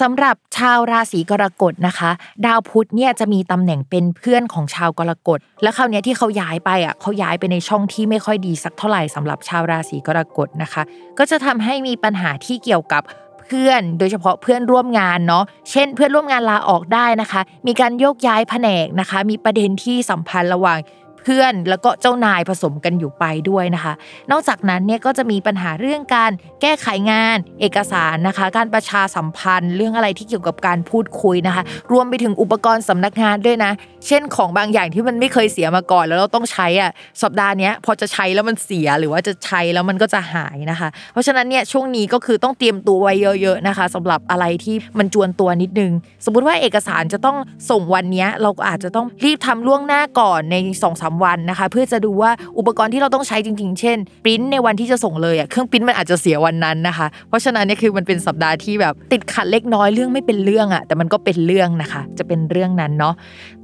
[0.00, 2.10] สำหรับชาวราศีกรกฎนะคะ
[2.46, 10.82] ดาวพุธเนี่ยจะมีตำแหน่งเป็นเพื่อนของชาวกรกฎแล้วคราวนี้ที่เขาย้ายไปอะเขาย้ายไปในช่องที่ไม่ค่อยดีสักเท่าไหร่สำหรับชาวราศีกรกฎนะคะ
[11.18, 13.02] ก็จะทำให้มีปัญหาที่เกี่ยวกับ
[13.42, 20.78] เพื่อน โดยเฉพาะเพื่อนร่วมงานเนาะเช่น เพื่อนร่วมงานลาออกได้นะคะ มีการโยกย้ายแผนกนะคะ มีประเด็นที่สัมพันธ์ระหว่าง
[21.26, 23.92] พื่อนแล้วก็เจ้านายผสมกันอยู่ไปด้วยนะคะ
[24.30, 31.62] นอกจากนั้นเนี่ยก็จะมีปัญหาเรื่องการแก้ไขงานเอกสารนะคะ การประชาสัมพันธ์ เรื่องอะไรที่เกี่ยวกับการพูดคุยนะคะ
[31.92, 33.72] รวมไปถึงอุปกรณ์สำนักงานด้วยนะ
[34.06, 36.90] เช่นของบางอย่างที่มันไม่เคยเสียมาก่อน แล้วเราต้องใช้อะ
[37.22, 43.12] สัปดาห์นี้พอจะใช้แล้วมันเสียหรือว่าจะใช้แล้วมันก็จะหายนะคะ เพราะฉะนั้นเนี่ยช่วงนี้ก็คือต้องเตรียมตัวไว้
[43.42, 45.92] เยอะๆนะคะสำหรับอะไรที่มันจวนตัวนิดนึง
[46.24, 47.36] สมมุติว่าเอกสารจะต้อง
[47.70, 63.14] ส่งวันนี้เราก็อาจจะต้องรีบทำล่วงหน้าก่อนใน2อสวันนะคะ เพื่อจะดูว่าอุปกรณ์ที่เราต้องใช้จริง ๆ เช่นปริ้นในวันที่จะส่งเลยอะเครื่องปริ้นมันอาจจะเสียวันนั้นนะคะ เพราะฉะนั้นเนี่ยคือมันเป็นสัปดาห์ที่แบบติดขัดเล็กน้อยเรื่องไม่เป็นเรื่องอะแต่มันก็เป็นเรื่องนะคะ จะเป็นเรื่องนั้นเนาะ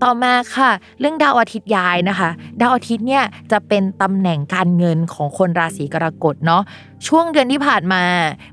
[0.03, 6.63] ต่อมาค่ะ เรื่องดาวอาทิตย์ย้ายนะคะ ดาวอาทิตย์เนี่ยจะเป็นตำแหน่งการเงินของคนราศีกรกฎเนาะ
[7.09, 8.03] ช่วงเดือนที่ผ่านมา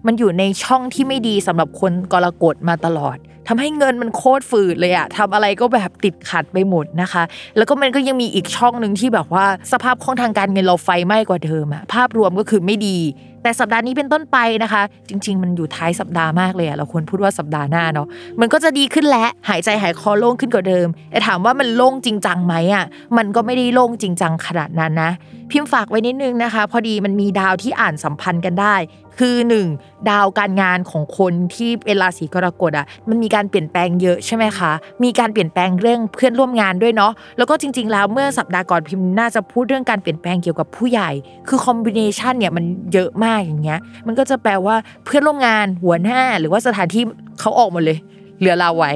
[0.06, 3.18] มันอยู่ในช่องที่ไม่ดีสำหรับคนกรกฎมาตลอด
[3.52, 7.24] ทำให้เงินมันโคตรฝืดเลยอะทำอะไรก็แบบติดขัดไปหมดนะคะ
[7.58, 12.98] แล้วก็มันก็ยังมีอีกช่องหนึ่งที่แบบว่าสภาพคล่องทางการเงินเราไฟไหม้กว่าเดิมอะภาพรวมก็คือไม่ดี
[13.44, 18.08] แต่สัปดาห์นี้เป็นต้นไปนะคะ จริง ๆ มันอยู่ท้ายสัปดาห์มากเลยอะเราควรพูดว่าสัปดาห์หน้าเนาะ
[18.40, 22.86] มันก็จะดีขึ้นแล้วหายใจหายคอโล่งขึ้นกว่าเดิม แต่ถามว่ามันโล่งจริงจังไหมอะ
[23.18, 25.12] มันก็ไม่ได้โล่งจริงจังขนาดนั้นนะ
[25.52, 28.76] พิมพ์ฝากไว้นิดนึงนะคะ พอดีมันมีดาวที่อ่านสัมพันธ์กันได้
[29.20, 29.68] คือหนึ่ง
[30.10, 34.72] ดาวการงานของคนที่เป็นราศีกรกฎอะมันมีการเปลี่ยนแปลงเยอะใช่ไหมคะ
[35.04, 41.10] มีการเปลี่ยนแปลงเรื่องเพื่อนร่วมงานด้วยเนาะแล้วก็จริง ๆ แล้วเมื่อสัปดาห์ก่อนพิมพ์น่าจะพูดเรื่องการเปลี่ยนแปลงเกี่ยวกับผู้ใหญ่
[41.48, 47.04] คือคอมบิเนชันเนี่ยมันเยอะมากอย่างเงี้ย มันก็จะแปลว่าเพื่อนร่วมงานหัวหน้า หรือว่าสถานที่
[47.40, 47.98] เขาออกหมดเลย
[48.40, 48.94] เหลือเราไว้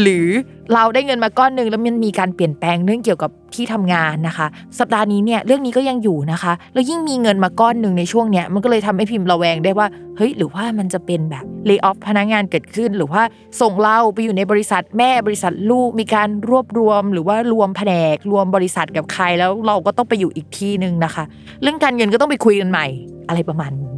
[0.00, 0.26] หรือ
[0.74, 4.46] เราได้เงินมาก้อนหนึ่งแล้วมันมีการเปลี่ยนแปลงเรื่องเกี่ยวกับที่ทำงานนะคะ
[4.78, 13.22] สัปดาห์นี้เนี่ยเรื่องนี้ก็ยังอยู่นะคะ แล้วยิ่งมีเงินมาก้อนหนึ่งในช่วงเนี้ยมันก็เลยทำให้พิมพ์ระแวงได้ว่าเฮ้ยหรือว่ามันจะเป็นแบบเลิกออฟพนักงานเกิดขึ้น หรือว่า
[13.60, 21.24] ส่งเราไปอยู่ในบริษัทแม่บริษัทลูกมีการรวบรวม หรือว่ารวมแผนกรวมบริษัทกับใครแล้วเราก็ต้องไปอยู่อีกที่หนึ่งนะคะ
[21.62, 22.86] เรื่องการเงินก็ต้องไปคุยกันใหม่
[23.28, 23.97] อะไรประมาณนี้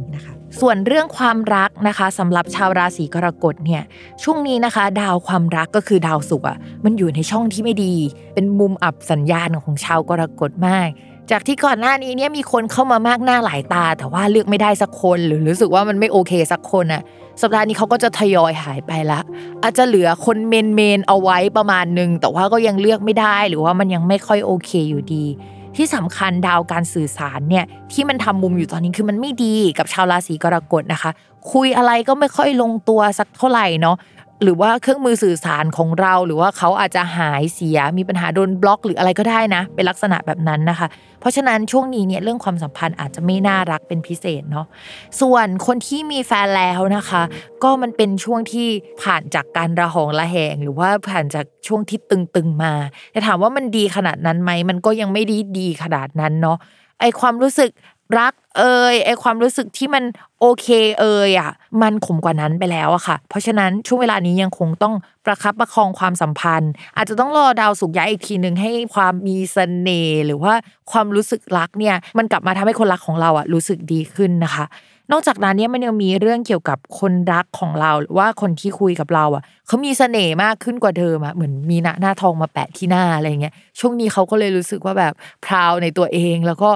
[0.59, 3.83] ส่วนเรื่องความรักนะคะสำหรับชาวราศีกรกฎเนี่ย
[4.23, 7.93] ช่วงนี้นะคะ ดาวความรักก็คือดาวศุกร์อะมันอยู่ในช่องที่ไม่ดี
[8.33, 10.89] เป็นมุมอับสัญญาณของชาวกรกฎมาก
[11.31, 17.01] จากที่ก่อนหน้านี้เนี่ยมีคนเข้ามามากหน้าหลายตา แต่ว่าเลือกไม่ได้สักคนหรือรู้สึกว่ามันไม่โอเคสักคนอะ
[17.41, 19.19] สัปดาห์นี้เขาก็จะทยอยหายไปละ
[19.63, 25.25] อาจจะเหลือคนเมนเมนเอาไว้ประมาณหนึ่งแต่ว่าก็ยังเลือกไม่ได้หรือว่ามันยังไม่ค่อยโอเคอยู่ดี
[25.75, 31.11] ที่สำคัญดาวการสื่อสารเนี่ยที่มันทำมุมอยู่ตอนนี้คือมันไม่ดีกับชาวราศีกรกฎนะคะ
[31.51, 33.95] คุยอะไรก็ไม่ค่อยลงตัวสักเท่าไหร่เนาะ
[34.43, 40.87] หรือว่าเครื่องมือสื่อสารของเรา หรือว่าเขาอาจจะหายเสียมีปัญหาโดนบล็อก หรืออะไรก็ได้นะ เป็นลักษณะแบบนั้นนะคะ
[41.19, 44.65] เพราะฉะนั้นช่วงนี้เนี่ยเรื่องความสัมพันธ์อาจจะไม่น่ารักเป็นพิเศษเนาะ
[45.21, 47.23] ส่วนคนที่มีแฟนแล้วนะคะ
[47.63, 48.67] ก็มันเป็นช่วงที่
[49.01, 52.73] ผ่านจากการระหองระแหง หรือว่าผ่านจากช่วงที่ตึงๆมา
[53.11, 56.57] แต่ถามว่ามันดีขนาดนั้นไหมมันก็ยังไม่ดีดีขนาดนั้นเนาะ
[56.99, 57.69] ไอความรู้สึก
[58.19, 60.03] รักเอ่ยไอความรู้สึกที่มัน
[60.39, 60.67] โอเค
[60.99, 64.93] เอ่ยอะมันขมกว่านั้นไปแล้วอะค่ะ เพราะฉะนั้นช่วงเวลานี้ยังคงต้อง
[65.25, 70.53] ประคับประคองความสัมพันธ์ อาจจะต้องรอดาวสุกย้ายอีกทีหนึ่งให้ความมีเสน่ห์หรือว่า
[70.91, 74.65] ความรู้สึกรักเนี่ยมันกลับมาทำให้คนรักของเราอะรู้สึกดีขึ้นนะคะ
[75.11, 85.13] นอกจากนั้นเนี่ยมันยังมีเรื่องเกี่ยวกับคนรักของเราหรือว่าคนที่คุยกับเราอะเขามีเสน่ห์มากขึ้นกว่าเดิมอะเหมือนมีหน้าหน้าทองมาแปะที่หน้าอะไรเงี้ยช่วงนี้เขาก็เลยรู้สึกว่าแบบ
[85.45, 86.69] พราวในตัวเอง แล้วก็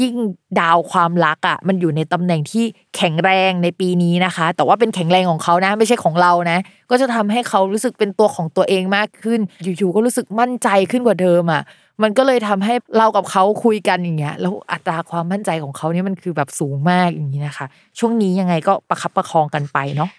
[0.00, 0.14] ยิ่ง
[0.60, 2.64] ดาวความรักอะมันอยู่ในตำแหน่งที่
[2.96, 6.58] แข็งแรงในปีนี้นะคะ แต่ว่าเป็นแข็งแรงของเขานะ ไม่ใช่ของเรานะ
[6.90, 11.62] ก็จะทำให้เขารู้สึกเป็นตัวของตัวเองมากขึ้น อยู่ๆก็รู้สึกมั่นใจขึ้นกว่าเดิมอะ
[12.02, 17.66] มันก็เลยทำให้เรากับเขาคุยกันอย่างเงี้ยแล้วอัตราความมั่นใจของเขาเนี่ยมันคือแบบสูงมากอย่างนี้นะคะ
[17.98, 20.10] ช่วงนี้ยังไงก็ประคับประคองกันไปเนาะ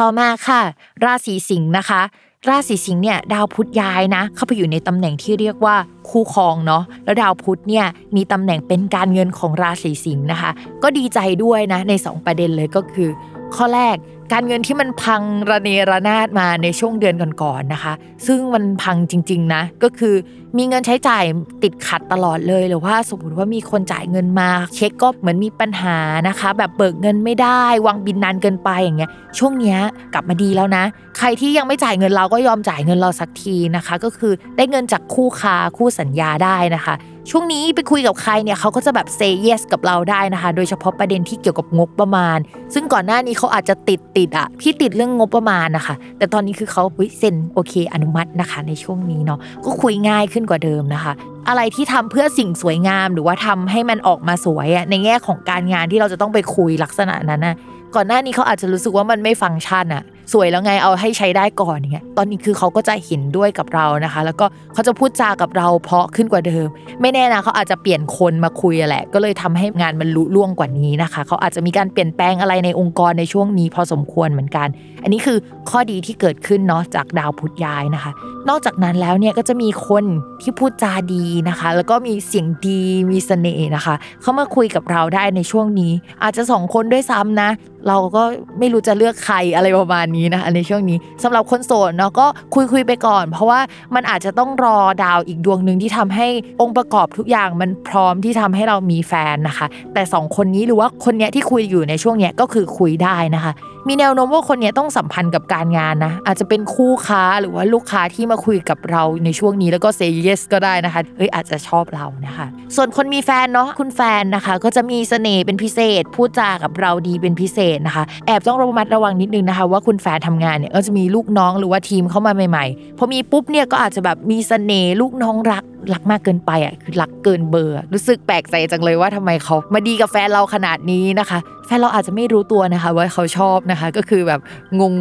[0.00, 0.60] ต่อมาค่ะ
[1.04, 2.02] ราศีสิงห์นะคะ
[2.48, 5.76] ราศีสิงห์เนี่ยดาวพุธย้ายนะ เข้าไปอยู่ในตำแหน่งที่เรียกว่า
[6.10, 10.50] คู่ครองเนาะแล้วดาวพุธเนี่ยมีตำแหน่งเป็นการเงินของราศีสิงห์นะคะ
[10.82, 13.08] ก็ดีใจด้วยนะใน 2 ประเด็นเลยก็คือ
[13.56, 13.96] ข้อแรก
[14.32, 17.92] การเงินที่มันพังระเนระนาดมาในช่วงเดือนก่อนๆนะคะ
[18.26, 20.14] ซึ่งมันพังจริง ๆ นะ ก็คือ
[20.56, 21.24] มีเงินใช้จ่าย
[21.62, 29.78] ติดขัดตลอดเลยหรือว่าสมมติว่ามีคนจ่ายเงินมา เช็คก็เหมือนมีปัญหานะคะ แบบเบิกเงินไม่ได้ วางบินนานเกินไปอย่างเงี้ย ช่วงเนี้ย
[30.14, 30.84] กลับมาดีแล้วนะ
[31.18, 36.94] ใครที่ยังไม่จ่ายเงินเราก็ยอมจ่ายเงินเราสักทีนะคะ ก็คือได้เงินจากคู่ค้าคู่สัญญาได้นะคะ
[37.32, 42.38] ช่วงนี้ไปคุยกับใครเนี่ยเขาก็จะแบบ say yes กับเราได้นะคะ โดยเฉพาะประเด็นที่เกี่ยวกับงบประมาณ
[42.74, 46.82] ซึ่งก่อนหน้านี้เขาอาจจะติดติดอะพี่ติดเรื่องงบประมาณนะคะ แต่ตอนนี้คือเขา
[47.18, 51.12] เซ็นโอเคอนุมัตินะคะ ในช่วงนี้เนาะก็คุยง่ายขึ้นกว่าเดิมนะคะ
[51.48, 57.56] อะไรที่ทำเพื่อสิ่งสวยงามหรือว่าทำให้มันออกมาสวยอะในแง่ของการงานที่เราจะต้องไปคุยลักษณะนั้นนะ
[57.94, 66.66] ก่อนหน้านี้เขาอาจจะรู้สึกว่ามันไม่ฟังก์ชันอะ สวยแล้วไงเอาให้ใช้ได้ก่อนอย่างเงี้ยตอนนี้คือเขาก็จะเห็นด้วยกับเรานะคะ แล้วก็เขาจะพูดจากับเราเพาะขึ้นกว่าเดิม
[67.00, 74.68] ไม่แน่นะเขาอาจจะเปลี่ยนคนมาคุยแหละ ก็เลยทำให้งานมันลุล่วงกว่านี้นะคะ เขาอาจจะมีการเปลี่ยนแปลงอะไรในองค์กรในช่วงนี้พอสมควรเหมือนกัน
[75.02, 75.38] อันนี้คือ
[75.70, 78.12] ข้อดีที่เกิดขึ้นเนาะจากดาวพุธย้ายนะคะ
[78.48, 80.04] นอกจากนั้นแล้วเนี่ยก็จะมีคน
[80.42, 82.80] ที่พูดจาดีนะคะ แล้วก็มีเสียงดี
[83.10, 87.50] มีเสน่ห์นะคะ เข้ามาคุยกับเราได้ในช่วงนี้ อาจจะสองคนด้วยซ้ำนะ
[87.88, 88.22] เราก็
[88.58, 93.60] ไม่รู้จะเลือกใครอะไรประมาณนี้นะคะในช่วงนี้สำหรับคนโสดเนาะก็คุยคุยไปก่อน เพราะว่า
[93.94, 96.28] มันอาจจะต้องรอดาวอีกดวงหนึ่งที่ทำให้
[96.60, 103.52] องค์ประกอบทุกอย่างมันพร้อมที่ทำให้เรามีแฟนนะคะ แต่สองคนนี้หรือว่าคนเนี้ยที่คุยอยู่ในช่วงเนี้ยก็คือคุยได้นะคะ
[103.88, 112.46] มีแนวโน้มว่าคนเนี้ยต้องสัมพันธ์กับการงานนะ อาจจะเป็นคู่ค้าหรือว่าลูกค้าที่มาคุยกับเราในช่วงนี้แล้วก็ say yes ก็ได้นะคะเอ้ยอาจจะชอบเรานะคะ
[112.76, 134.40] ส่วนคนมีแฟนเนาะคุณแฟนนะคะ ก็จะมีเสน่ห์เป็นพิเศษ พูดจากับเราดีเป็นพิเศษนะคะ แอบต้องระมัดระวังนิดนึงนะคะ ว่าคุณแฟนทำงานเนี่ยก็จะมีลูกน้องหรือว่าทีมเข้ามาใหม่ๆพอมีปุ๊บเนี่ยก็อาจจะแบบมีเสน่ห์ลูกน้องรักรักมากเกินไปอะคือรักเกินเบอร์รู้สึกแปลกใจจังเลยว่าทำไมเขามาดีกับแฟนเราขนาดนี้นะคะ แฟนเราอาจจะไม่รู้ตัวนะคะ ว่าเขาชอบนะคะ ก็คือแบบ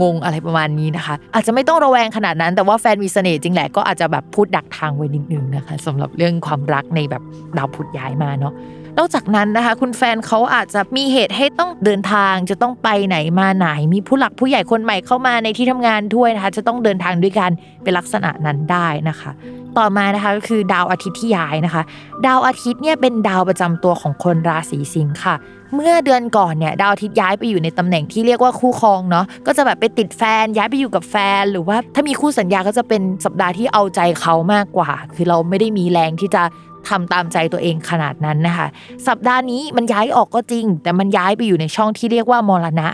[0.02, 7.24] งงๆอะไรประมาณนี้นะคะ อาจจะไม่ต้องระแวงขนาดนั้น แต่ว่าแฟนมีเสน่ห์จริงแหละก็อาจจะแบบพูดดักทางไว้นิดนึงนะคะสำหรับเรื่องความรักในแบบ
[7.58, 8.54] ดาวพุธย้ายมาเนาะ
[8.98, 17.52] นอกจากนั้นนะคะ คุณแฟนเขาอาจจะมีเหตุให้ต้องเดินทางจะต้องไปไหนมาไหน มีผู้หลักผู้ใหญ่คนใหม่เข้ามาในที่ทำงานด้วยนะคะ จะต้องเดินทางด้วยกัน
[17.84, 19.32] เป็นลักษณะนั้นได้นะคะ
[19.78, 21.84] ต่อมานะคะก็คือดาวอาทิตย์ที่ย้ายนะคะ
[22.26, 25.36] ดาวอาทิตย์เนี่ยเป็นดาวประจำตัวของคนราศีสิงค์ค่ะ
[25.76, 36.44] เมื่อเดือนก่อนเนี่ยดาวอาทิตย์ย้ายไปอยู่ในตำแหน่งที่เรียกว่าคู่ครองเนาะก็จะแบบไปติดแฟนย้ายไปอยู่กับแฟน หรือว่าถ้ามีคู่สัญญาก็จะเป็นสัปดาห์ที่เอาใจเขามากกว่า คือเราไม่ได้มีแรงที่จะ
[36.90, 38.68] ทำตามใจตัวเองขนาดนั้นนะคะ
[39.08, 42.88] สัปดาห์นี้มันย้ายออกก็จริง แต่มันย้ายไปอยู่ในช่องที่เรียกว่ามรณะ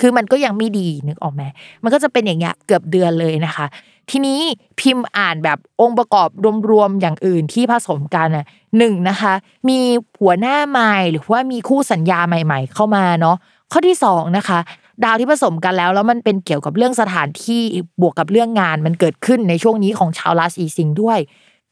[0.00, 1.42] คือมันก็ยังไม่ดีนึกออกไหม
[1.82, 3.66] มันก็จะเป็นอย่างเงี้ยเกือบเดือนเลยนะคะ
[4.10, 4.40] ทีนี้
[4.80, 6.28] พิมพ์อ่านแบบองค์ประกอบ
[6.70, 8.44] รวมๆอย่างอื่นที่ผสมกันอะ
[8.78, 9.32] หนึ่งนะคะ
[9.68, 9.78] มี
[10.20, 13.36] หัวหน้าใหม่หรือว่ามีคู่สัญญาใหม่ ๆ เข้ามาเนาะ
[13.72, 14.58] ข้อที่สองนะคะ
[15.04, 17.62] ดาวที่ผสมกันแล้วแล้วมันเป็นเกี่ยวกับเรื่องสถานที่
[18.00, 21.18] บวกกับเรื่องงานมันเกิดขึ้นในช่วงนี้ของชาวราศีสิงห์ด้วย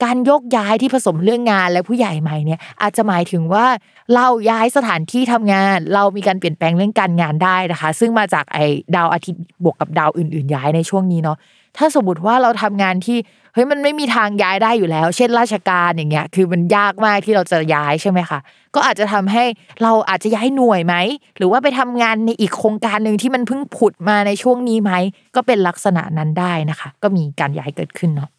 [0.05, 3.67] การยกย้ายที่ผสมเรื่องงานและผู้ใหญ่ใหม่เนี่ยอาจจะหมายถึงว่า
[4.15, 8.65] เราย้ายสถานที่ทำงาน เรามีการเปลี่ยนแปลงเรื่องการงานได้นะคะ ซึ่งมาจากไอ้
[8.97, 11.39] ดาวอาทิตย์บวกกับดาวอื่น ๆ ย้ายในช่วงนี้เนาะ
[11.79, 13.19] ถ้าสมมติว่าเราทำงานที่
[13.55, 18.39] เฮ้ยมันไม่มีทางย้ายได้อยู่แล้ว เช่นราชการอย่างเงี้ยคือมันยากมากที่เราจะย้ายใช่ไหมคะ
[18.75, 19.45] ก็อาจจะทำให้
[19.83, 20.95] เราอาจจะย้ายหน่วยไหม
[21.37, 24.93] หรือว่าไปทำงานในอีกโครงการหนึ่งที่มันเพิ่งผุดมาในช่วงนี้ไหม
[25.37, 28.31] ก็เป็นลักษณะนั้นได้นะคะ ก็มีการย้ายเกิดขึ้นเนาะ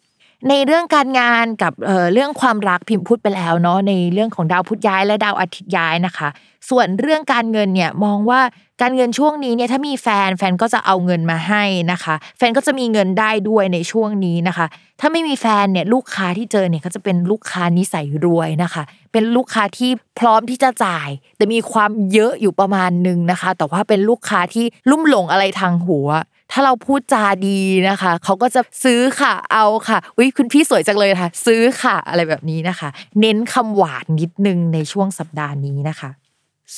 [0.48, 6.28] ในเรื่องการงานกับเเรื่องความรักพิมพ์พูดไปแล้วเนาะในเรื่องของดาวพุธย้ายและดาวอาทิตย์ย้ายนะคะ
[6.70, 8.40] ส่วนเรื่องการเงินเนี่ยมองว่า
[8.82, 14.66] การเงินช่วงนี้เนี่ยถ้ามีแฟนแฟนก็จะเอาเงินมาให้นะคะ แฟนก็จะมีเงินได้ด้วยในช่วงนี้นะคะ
[15.00, 26.08] ถ้าไม่มีแฟนเนี่ยลูกค้าที่เจอเนี่ยก็จะเป็นลูกค้านิสัยรวยนะคะ เป็นลูกค้าที่พร้อมที่จะจ่าย แต่มีความเยอะอยู่ประมาณนึงนะคะ แต่ว่าเป็นลูกค้าที่ลุ่มหลงอะไรทางหัว
[26.52, 32.88] ถ้าเราพูดจาดีนะคะ เขาก็จะซื้อค่ะเอาค่ะอุ้ยคุณพี่สวยจังเลยค่ะ ซื้อค่ะอะไรแบบนี้นะคะ
[33.20, 36.10] เน้นคำหวานนิดนึงในช่วงสัปดาห์นี้นะคะ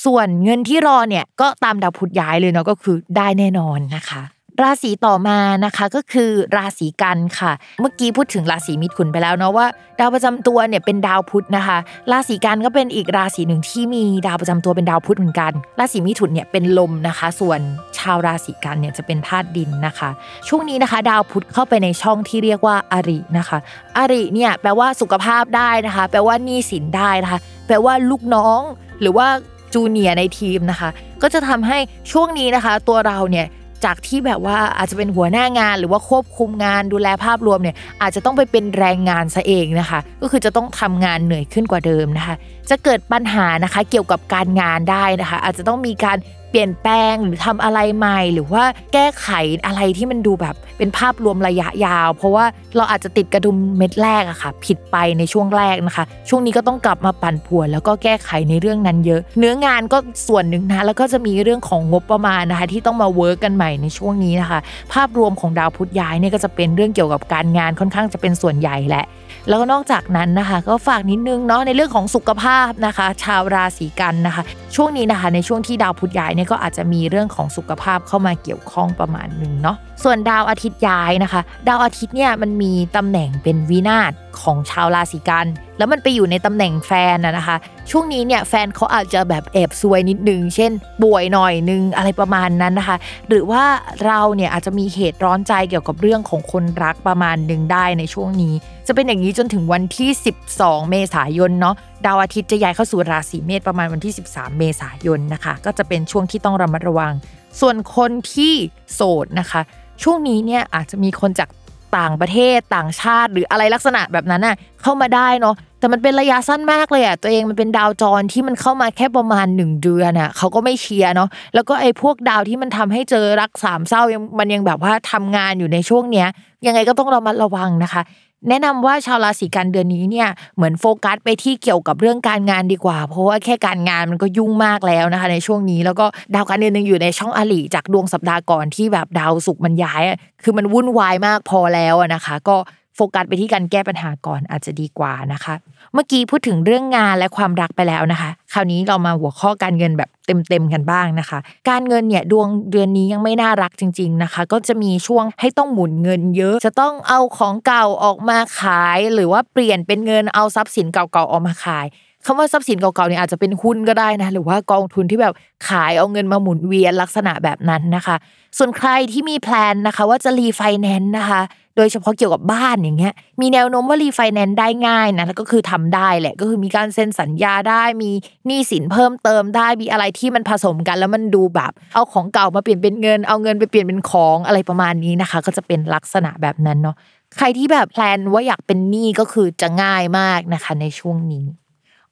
[0.03, 4.21] ส่วนเงินที่รอเนี่ยก็ตามดาวพุธย้ายเลยเนาะก็คือได้แน่นอนนะคะ
[4.61, 9.65] ราศีต่อมานะคะก็คือราศีกันค่ะ เมื่อกี้พูดถึงราศีมิถุนไปแล้วเนาะว่า
[9.99, 11.77] ดาวประจำตัวเนี่ยเป็นดาวพุธนะคะ
[12.11, 17.59] ราศีกันก็เป็นอีกราศีหนึ่งที่มีดาวประจำตัวเป็นดาวพุธเหมือนกัน ราศีมิถุนเนี่ยเป็นลมนะคะ ส่วน
[17.97, 20.09] ชาวราศีกันเนี่ยจะเป็นธาตุดินนะคะ
[20.47, 23.57] ช่วงนี้นะคะ ดาวพุธเข้าไปในช่องที่เรียกว่าอารินะคะ
[23.97, 28.61] อาริเนี่ยแปลว่าสุขภาพได้นะคะ แปลว่าหนี้สินได้นะคะ แปลว่าลูกน้อง
[29.01, 29.27] หรือว่า
[29.73, 30.89] จูเนียในทีมนะคะ
[31.21, 31.77] ก็จะทำให้
[32.11, 33.47] ช่วงนี้นะคะ ตัวเราเนี่ย
[33.85, 42.35] จากที่แบบว่าอาจจะเป็นหัวหน้างานหรือว่าควบคุมงานดูแลภาพรวมเนี่ยอาจจะต้องไปเป็นแรงงานซะเองนะคะ ก็คือจะต้องทำงานเหนื่อยขึ้นกว่าเดิมนะคะ
[42.69, 46.17] จะเกิดปัญหานะคะเกี่ยวกับการงานได้นะคะ อาจจะต้องมีการ
[46.51, 49.29] เปลี่ยนแปลงหรือทำอะไรใหม่ หรือว่าแก้ไข
[49.65, 64.59] อะไรที่มันดูแบบเป็นภาพรวมระยะยาว เพราะว่าเราอาจจะติดกระดุมเม็ดแรกอะค่ะ ผิดไปในช่วงแรกนะคะ ช่วงนี้ก็ต้องกลับมาปั่นป่วน แล้วก็แก้ไขในเรื่องนั้นเยอะ เนื้องานก็ส่วนหนึ่งนะแล้วก็จะมีเรื่องของงบประมาณนะคะ ที่ต้องมาเวิร์กกันใหม่ในช่วงนี้นะคะ
[64.93, 69.05] ภาพรวมของดาวพุธย้ายเนี่ยก็จะเป็นเรื่องเกี่ยวกับการงานค่อนข้างจะเป็นส่วนใหญ่แหละ
[69.47, 74.43] แล้วก็นอกจากนั้นนะคะ ก็ฝากนิดนึงเนาะในเรื่องของสุขภาพนะคะ ชาวราศีกันนะคะ
[74.75, 87.57] ช่วงนี้นะคะ ในช่วงที่ดาวพุธย้ายเนี่ยก็อาจจะมีเรื่องของสุขภาพเข้ามาเกี่ยวข้องประมาณหนึ่งเนาะส่วนดาวอาทิตย์ย้ายนะคะ ดาวอาทิตย์เนี่ยมันมีตำแหน่งเป็นวินาศของชาวราศีกัน แล้วมันไปอยู่ในตำแหน่งแฟนนะนะคะ
[87.91, 90.71] ช่วงนี้เนี่ยแฟนเขาอาจจะแบบแอบซวยนิดนึง เช่น
[91.03, 93.63] ป่วยหน่อยนึงอะไรประมาณนั้นนะคะ หรือว่า
[94.05, 98.53] เราเนี่ยอาจจะมีเหตุร้อนใจเกี่ยวกับเรื่องของคนรักประมาณหนึ่งได้ในช่วงนี้
[98.91, 100.09] จะเป็นอย่างนี้จนถึงวันที่
[100.49, 101.75] 12 เมษายนเนาะ
[102.05, 107.13] ดาวอาทิตย์จะย้ายเข้าสู่ราศีเมษประมาณวันที่ 13 เมษายนนะคะ ก็จะเป็นช่วงที่ต้องระมัดระวัง
[107.59, 108.53] ส่วนคนที่
[108.93, 109.61] โสดนะคะ
[110.03, 111.49] ช่วงนี้เนี่ยอาจจะมีคนจาก
[111.97, 126.27] ต่างประเทศต่างชาติหรืออะไรลักษณะแบบนั้นน่ะเข้ามาได้เนาะแต่มันเป็นระยะสั้นมากเลยอะตัวเองมันเป็นดาวจรที่มันเข้ามาแค่ประมาณ 1 เดือนอะเขาก็ไม่เชียร์เนาะแล้วก็ไอ้พวกดาวที่มันทำให้เจอรักสามเศร้ายังมันยังแบบว่าทำงานอยู่ในช่วงเนี้ย
[126.65, 128.01] ยังไงก็ต้องระมัดระวังนะคะ
[128.49, 140.03] แนะนำว่าชาวราศีกันเดือนนี้เนี่ยเหมือนโฟกัสไปที่เกี่ยวกับเรื่องการงานดีกว่า เพราะว่าแค่การงานมันก็ยุ่งมากแล้วนะคะ ในช่วงนี้แล้วก็ดาวการเดือนหนึ่งอยู่ในช่องอลีจากดวงสัปดาห์ก่อนที่แบบดาวศุกร์มันย้าย
[140.43, 142.55] คือมันวุ่นวายมากพอแล้วนะคะ ก็
[142.95, 145.53] โฟกัสไปที่การแก้ปัญหาก่อนอาจจะดีกว่านะคะ
[145.95, 161.85] มื่อกี้พูดถึงเรื่องงานและความรักไปแล้วนะคะ คราวนี้เรามาหัวข้อการเงินแบบเต็มๆกันบ้างนะคะ การเงินเนี่ยดวงเดือนนี้ยังไม่น่ารักจริง ๆนะคะ ก็จะมีช่วงให้ต้องหมุนเงินเยอะ จะต้องเอาของเก่าออกมาขาย หรือว่าเปลี่ยนเป็นเงินเอาทรัพย์สินเก่าๆออกมาขาย
[162.25, 165.33] คำว่าทรัพย์สินเก่าๆเนี่ยอาจจะเป็นหุ้นก็ได้นะหรือว่ากองทุนที่แบบ
[165.69, 168.15] ขายเอาเงินมาหมุนเวียนลักษณะแบบนั้นนะคะ
[168.57, 171.41] ส่วนใครที่มี plan นะคะ ว่าจะรีไฟแนนซ์นะคะ
[171.77, 178.11] โดยเฉพาะเกี่ยวกับบ้านอย่างเงี้ย มีแนวโน้มว่ารีไฟแนนซ์ได้ง่ายนะแล้วก็คือทำได้แหละก็คือมีการเซ็นสัญญาได้มี
[178.45, 186.95] หนี้สินเพิ่มเติมได้มีอะไรที่มันผสมกัน แล้วมันดูแบบเอาของเก่ามาเปลี่ยนเป็นเงิน เอาเงินไปเปลี่ยนเป็นของอะไรประมาณนี้นะคะ ก็จะเป็นลักษณะแบบนั้นเนาะ
[187.37, 191.45] ใครที่แบบแพลนว่าอยากเป็นหนี้ก็คือจะง่ายมากนะคะในช่วงนี้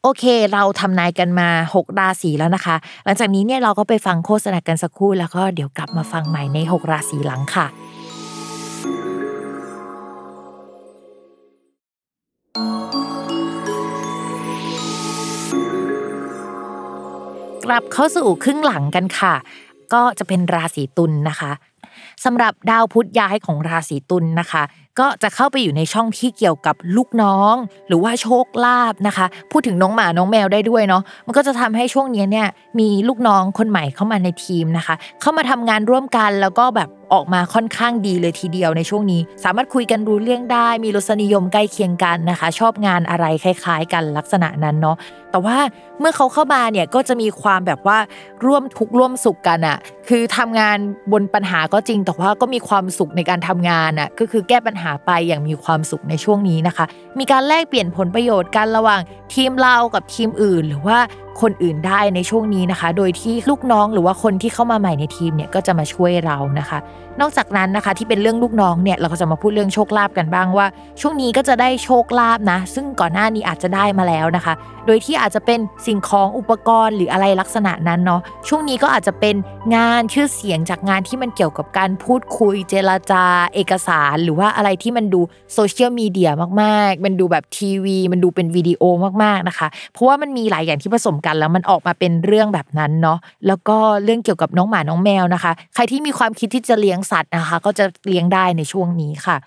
[0.03, 7.67] โอเค เราทำนายกันมา 6 ราศีแล้วนะคะ หลังจากนี้เนี่ยเราก็ไปฟังโฆษณากันสักครู่แล้วก็เดี๋ยวกลับมาฟังใหม่ใน 6 ราศีหลังค่ะ
[12.49, 12.51] ก
[17.71, 19.33] ลับเข้าสู่ครึ่งหลังกันค่ะ
[19.93, 21.51] ก็จะเป็นราศีตุลนะคะ
[22.25, 24.63] สำหรับดาวพุธย้ายของราศีตุลนะคะ
[24.99, 27.55] ก็จะเข้าไปอยู่ในช่องที่เกี่ยวกับลูกน้อง
[27.87, 32.47] หรือว่าโชคลาภนะคะ พูดถึงน้องหมาน้องแมวได้ด้วยเนาะมันก็จะทำให้ช่วงนี้เนี่ย
[32.79, 44.97] มีลูกน้องคนใหม่เข้ามาในทีมนะคะ เข้ามาทำงานร่วมกันแล้วก็แบบ ออกมาค่อนข้างดีเลยทีเดียวในช่วงนี้ สามารถคุยกันรู้เรื่องได้ มีรสนิยมใกล้เคียงกันนะคะ ชอบงานอะไรคล้ายๆ กันลักษณะนั้นเนาะ
[45.31, 45.57] แต่ว่า
[45.99, 47.97] เมื่อเขาเข้ามาเนี่ยก็จะมีความแบบว่า
[48.45, 49.77] ร่วมทุกข์ร่วมสุขกันอะ
[50.09, 50.77] คือทำงาน
[51.11, 56.85] บนปัญหาก็จริง แต่ว่าก็มีความสุขในการทำงานอะก็คือแก้ปัญหาไปอย่างมีความสุขในช่วงนี้นะคะ
[57.19, 59.01] มีการแลกเปลี่ยนผลประโยชน์กันระหว่าง
[59.33, 60.99] ทีมเรากับทีมอื่น หรือว่า
[61.41, 66.79] คนอื่นได้ในช่วงนี้นะคะ โดยที่ลูกน้องหรือว่าคนที่เข้ามาใหม่ในทีมเนี่ยก็จะมาช่วยเรานะคะ
[67.21, 70.65] นอกจากนั้นนะคะที่เป็นเรื่องลูกน้องเนี่ยเราก็จะมาพูดเรื่องโชคลาภกันบ้างว่า
[71.01, 74.53] ช่วงนี้ก็จะได้โชคลาภนะ ซึ่งก่อนหน้านี้อาจจะได้มาแล้วนะคะ
[74.85, 79.35] โดยที่อาจจะเป็นสิ่งของอุปกรณ์หรืออะไรลักษณะนั้นเนาะช่วงนี้ก็อาจจะเป็น
[79.75, 85.21] งานชื่อเสียงจากงานที่มันเกี่ยวกับการพูดคุยเจรจา เอกสาร หรือว่าอะไรที่มันดู
[85.53, 88.83] โซเชียลมีเดียมากๆ มันดูแบบทีวี มันดูเป็นวิดีโอ
[89.23, 99.37] มากๆนะคะ เพราะว่ามันมีหลายอย่างที่ผสมกันแล้วมันออกมาเป็นเรื่องแบบนั้นเนาะแล้วก็เรื่องเกี่ยวกับน้องหมาน้องแมวนะคะ ใครที่มีความคิดที่จะเลี้ยงสัตว์นะคะ ก็จะเลี้ยงได้ในช่วงนี้ค่ะ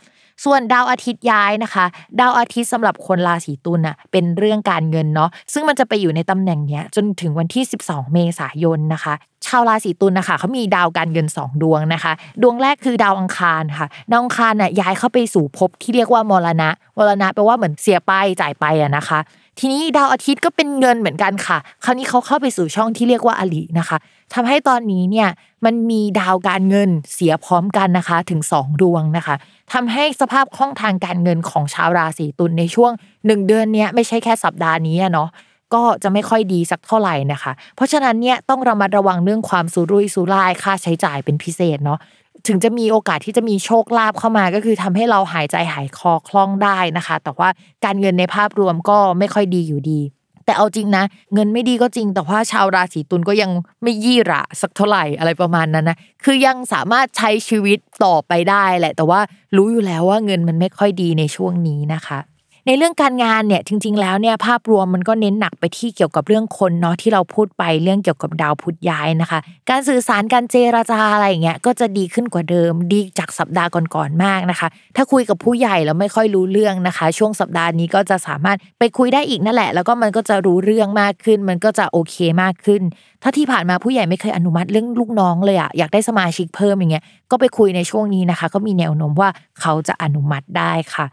[0.45, 1.85] ส่วนดาวอาทิตย์ย้ายนะคะ
[2.21, 9.15] ดาวอาทิตย์สำหรับคนราศีตุลน่ะเป็นเรื่องการเงินเนาะซึ่งมันจะไปอยู่ในตำแหน่งเนี้ยจนถึงวันที่ 12 เมษายนนะคะ
[9.47, 19.19] ชาวราศีตุลนะคะเขามีดาวการเงิน 2 ดวงนะคะ ดวงแรกคือดาวอังคารค่ะดาวอังคารน่ะย้ายเข้าไปสู่ภพที่เรียกว่ามรณะมรณะแปลว่าเหมือนเสียไปจ่ายไปอะนะคะ
[19.59, 23.97] ทีนี้ดาวอาทิตย์ก็เป็นเงินเหมือนกันค่ะ คราวนี้เขาเข้าไปสู่ช่องที่เรียกว่าอลินะคะ
[24.35, 25.29] ทำให้ตอนนี้เนี่ย
[25.65, 29.35] มันมีดาวการเงินเสียพร้อมกันนะคะถึง 2 ดวงนะคะ
[29.73, 35.29] ทำให้สภาพคล่องทางการเงินของชาวราศีตุลในช่วง 1 เดือนเนี้ยไม่ใช่แค่สัปดาห์นี้เนาะ
[35.75, 41.99] ก็จะไม่ค่อยดีสักเท่าไหร่นะคะ เพราะฉะนั้นเนี่ยต้องระมัดระวังเรื่องความสุรุ่ยสุร่ายค่าใช้จ่ายเป็นพิเศษเนาะ
[42.47, 47.49] ถึงจะมีโอกาสที่จะมีโชคลาภเข้ามาก็คือทำให้เราหายใจหายคอคล่องได้นะคะ แต่ว่า
[47.85, 50.01] การเงินในภาพรวมก็ไม่ค่อยดีอยู่ดี
[50.45, 53.51] แต่เอาจริงนะ เงินไม่ดีก็จริง แต่ว่าชาวราศีตุลก็ยัง
[53.83, 59.21] ไม่ยี่ระสักเท่าไหร่อะไรประมาณนั้นนะคือยังสามารถใช้ชีวิตต่อไปได้แหละ แต่ว่า
[59.57, 62.19] รู้อยู่แล้วว่าเงินมันไม่ค่อยดีในช่วงนี้นะคะ
[62.67, 69.39] ในเรื่องการงานเนี่ยจริง ๆ แล้วเนี่ยภาพรวมมันก็เน้นหนักไปที่เกี่ยวกับเรื่องคนเนาะที่เราพูดไปเรื่องเกี่ยวกับดาวพุธย้ายนะคะ
[69.71, 82.83] การสื่อสารการเจรจาอะไรอย่างเงี้ยก็จะดีขึ้นกว่าเดิม ดีจากสัปดาห์ก่อนๆมากนะคะ ถ้าคุยกับผู้ใหญ่แล้วไม่ค่อยรู้เรื่องนะคะ ช่วงสัปดาห์นี้ก็จะสามารถไปคุยได้อีกนั่นแหละ แล้วก็มันก็จะรู้เรื่องมากขึ้น มันก็จะโอเคมากขึ้น
[83.23, 91.07] ถ้าที่ผ่านมาผู้ใหญ่ไม่เคยอนุมัติเรื่องลูกน้องเลยอะอยากได้สมาชิกเพิ่มอย่างเงี้ยก็ไปคุยในช่วงนี้นะคะ ก็มีแนวโน้มว่าเขาจะอนุมัติได้ค่ะ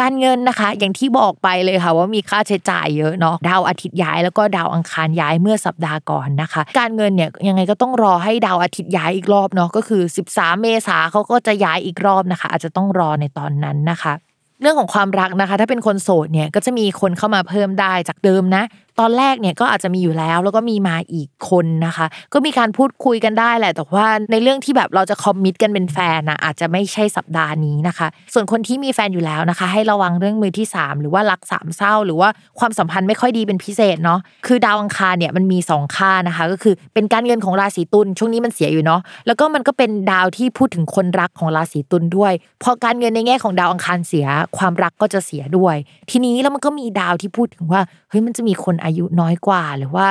[0.00, 10.02] การเงินนะคะ อย่างที่บอกไปเลยค่ะว่ามีค่าใช้จ่ายเยอะเนาะดาวอาทิตย์ย้ายแล้วก็ดาวอังคารย้ายเมื่อสัปดาห์ก่อนนะคะ การเงินเนี่ยยังไงก็ต้องรอให้ดาวอาทิตย์ย้ายอีกรอบเนาะก็คือ
[10.32, 14.12] 13 เมษาเขาก็จะย้ายอีกรอบนะคะ อาจจะต้องรอในตอนนั้นนะคะ
[14.60, 18.64] เรื่องของความรักนะคะ ถ้าเป็นคนโสดเนี่ยก็จะมีคนเข้ามาเพิ่มได้จากเดิมนะ
[19.00, 32.28] ตอนแรกเนี่ยก็อาจจะมีอยู่แล้ว แล้วก็มีมาอีกคนนะคะ ก็มีการพูดคุยกันได้แหละ แต่ว่าในเรื่องที่แบบเราจะคอมมิตกันเป็นแฟนนะอาจจะไม่ใช่สัปดาห์นี้นะคะ ส่วนคนที่มีแฟนอยู่แล้วนะคะ ให้ระวังเรื่องมือที่ 3 หรือว่ารักสามเศร้า หรือว่า
[32.58, 44.26] ความสัมพันธ์ไม่ค่อยดีเป็นพิเศษเนาะคือดาวอังคารเนี่ยมันมี 2 ค่านะคะ ก็คือเป็นการเงินของราศีตุลช่วงนี้มันเสียอยู่เนาะแล้วก็มันก็เป็นดาวที่พูดถึงคนรักของราศีตุลด้วยพอการเงินในแง่ของดาวอังคารเสีย
[44.58, 45.76] ความรักก็จะเสียด้วย
[46.10, 47.80] ทีนี้แล้วมันก็มีดาวที่พูดถึงว่า
[48.10, 50.06] เฮ้ยมันจะมีคนอายุน้อยกว่า หรือว่า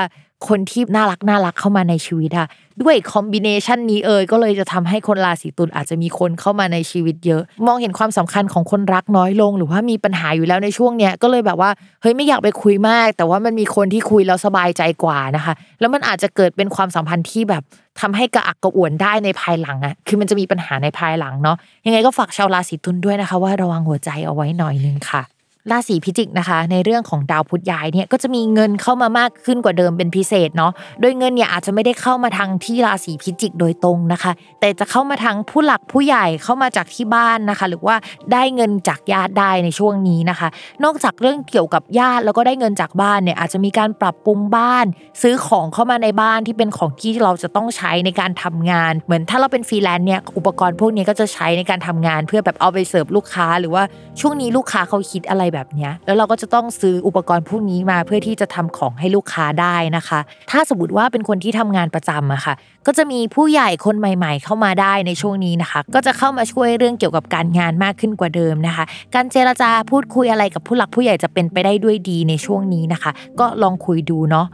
[0.48, 2.48] คนที่น่ารักน่ารักเข้ามาในชีวิตอะ
[2.82, 11.70] ด้วยคอมบิเนชันนี้เอ่ยก็เลยจะทำให้คนราศีตุลอาจจะมีคนเข้ามาในชีวิตเยอะ มองเห็นความสำคัญของคนรักน้อยลง หรือว่ามีปัญหาอยู่แล้วในช่วงเนี้ยก็เลยแบบว่า
[12.02, 17.64] เฮ้ยไม่อยากไปคุยมาก แต่ว่ามันมีคนที่คุยแล้วสบายใจกว่านะคะ แล้วมันอาจจะเกิดเป็นความสัมพันธ์ที่แบบ
[18.02, 25.24] ทำให้กระอักกระอ่วนได้ในภายหลังอะคือมันจะมีปัญหาในภายหลังเนาะยังไงก็ฝากชาวราศีตุลด้วยนะคะ ว่าระวังหัวใจเอาไว้หน่อยนึงค่ะ
[25.72, 37.96] ราศีพิจิกนะคะ ในเรื่องของดาวพุธย้ายเนี่ยก็จะมีเงินเข้ามามากขึ้นกว่าเดิมเป็นพิเศษเนาะโดยเงินเนี่ยอาจจะไม่ได้เข้ามาทางที่ราศีพิจิกโดยตรงนะคะ แต่จะเข้ามาทางผู้หลักผู้ใหญ่เข้ามาจากที่บ้านนะคะ หรือว่า
[38.32, 40.48] ได้เงินจากญาติได้ในช่วงนี้นะคะ
[40.84, 44.86] นอกจากเรื่องเกี่ยวกับญาติแล้วก็ได้เงินจากบ้านเนี่ยอาจจะมีการปรับปรุงบ้าน
[45.22, 53.84] ซื้อของเข้ามาในบ้านที่เป็นของที่เราจะต้องใช้ในการทำงาน เหมือนถ้าเราเป็นฟรีแลนซ์เนี่ยอุปกรณ์พวกนี้ก็จะใช้ในการทำงาน เพื่อแบบเอาไปเสิร์ฟลูกค้า หรือว่า
[54.20, 60.20] ช่วงนี้ลูกค้าเขาคิดอะไรแบบนี้แล้วเราก็จะต้องซื้ออุปกรณ์พวกนี้มาเพื่อที่จะทำของให้ลูกค้าได้นะคะ
[60.52, 62.54] ถ้าสมมติว่าเป็นคนที่ทำงานประจำอะค่ะ
[62.88, 68.86] ก็จะมีผู้ใหญ่คนใหม่ ๆ เข้ามาได้ในช่วงนี้นะคะ ก็จะเข้ามาช่วยเรื่องเกี่ยวกับการงานมากขึ้นกว่าเดิมนะคะ
[69.16, 74.48] การเจรจาพูดคุยอะไรกับผู้หลักผู้ใหญ่จะเป็นไปได้ด้วยดีในช่วงนี้นะคะ ก็ลองคุยดูเนาะ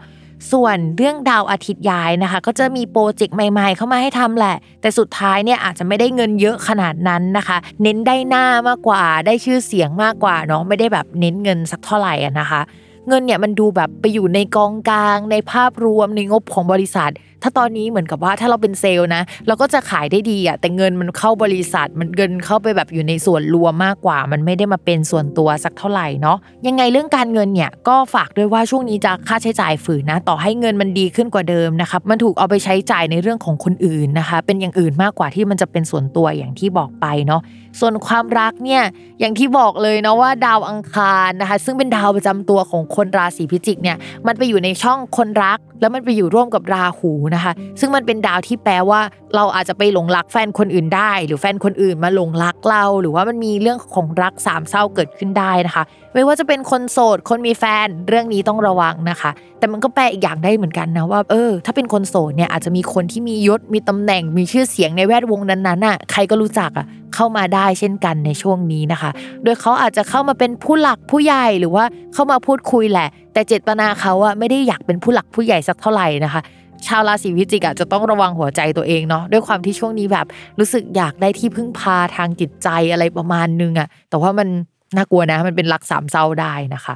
[0.51, 12.61] ส่วนเรื่องดาวอาทิตย์ย้ายนะคะ ก็จะมีโปรเจกต์ใหม่ๆ เข้ามาให้ทำแหละ แต่สุดท้ายเนี่ยอาจจะไม่ได้เงินเยอะขนาดนั้นนะคะ เน้นได้หน้ามากกว่าได้ชื่อเสียงมากกว่าเนาะไม่ได้แบบเน้นเงินสักเท่าไหร่อะนะคะ
[13.07, 17.11] เงินเนี่ยมันดูแบบไปอยู่ในกองกลางในภาพรวมในงบของบริษัท
[17.43, 26.37] ถ้าตอนนี้เหมือนกับว่าถ้าเราเป็นเซลล์นะ เราก็จะขายได้ดีอะแต่เงินมันเข้าบริษัทมันเงินเข้าไปแบบอยู่ในส่วนรวมมากกว่า มันไม่ได้มาเป็นส่วนตัวสักเท่าไหร่เนาะ
[26.67, 37.41] ยังไงเรื่องการเงินเนี่ยก็ฝากด้วยว่าช่วงนี้จะค่าใช้จ่ายฝืนนะ ต่อให้เงินมันดีขึ้นกว่าเดิมนะครับมันถูกเอาไปใช้จ่ายในเรื่องของคนอื่นนะคะ เป็นอย่างอื่นมากกว่าที่มันจะเป็นส่วนตัวอย่างที่บอกไปเนาะ
[37.79, 38.83] ส่วนความรักเนี่ย
[39.19, 49.01] อย่างที่บอกเลยเนาะว่าดาวอังคารนะคะ ซึ่งเป็นดาวประจำตัวของคนราศีพิจิกเนี่ยมันไปอยู่ในช่องคนรัก แล้วมันไปอยู่ร่วมกับราหูนะคะ ซึ่งมันเป็นดาวที่แปลว่า
[49.35, 69.09] เราอาจจะไปหลงรักแฟนคนอื่นได้ หรือแฟนคนอื่นมาหลงรักเรา หรือว่ามันมีเรื่องของรักสามเศร้าเกิดขึ้นได้นะคะ ไม่ว่าจะเป็นคนโสด คนมีแฟนเรื่องนี้ต้องระวังนะคะ แต่มันก็แปลอีกอย่างได้เหมือนกันนะว่าเออ ถ้าเป็นคนโสดเนี่ยอาจจะมีคนที่มียศมีตำแหน่งมีชื่อเสียงในแวดวงนั้นๆน่ะใครก็รู้จักอะเข้ามาได้เช่นกันในช่วงนี้นะคะ
[69.43, 76.41] โดยเขาอาจจะเข้ามาเป็นผู้หลักผู้ใหญ่หรือว่าเข้ามาพูดคุยแหละ แต่เจตนาเขาอะไม่ได้อยากเป็นผู้หลักผู้ใหญ่สักเท่าไหร่นะคะ
[76.87, 80.25] ชาวราศีพิจิกอะจะต้องระวังหัวใจตัวเองเนาะด้วยความที่ช่วงนี้แบบ
[80.59, 84.47] รู้สึกอยากได้ที่พึ่งพาทางจิตใจอะไรประมาณนึงอะแต่ว่ามัน
[84.95, 86.95] น่ากลัวนะมันเป็นรักสามเศร้าได้นะคะ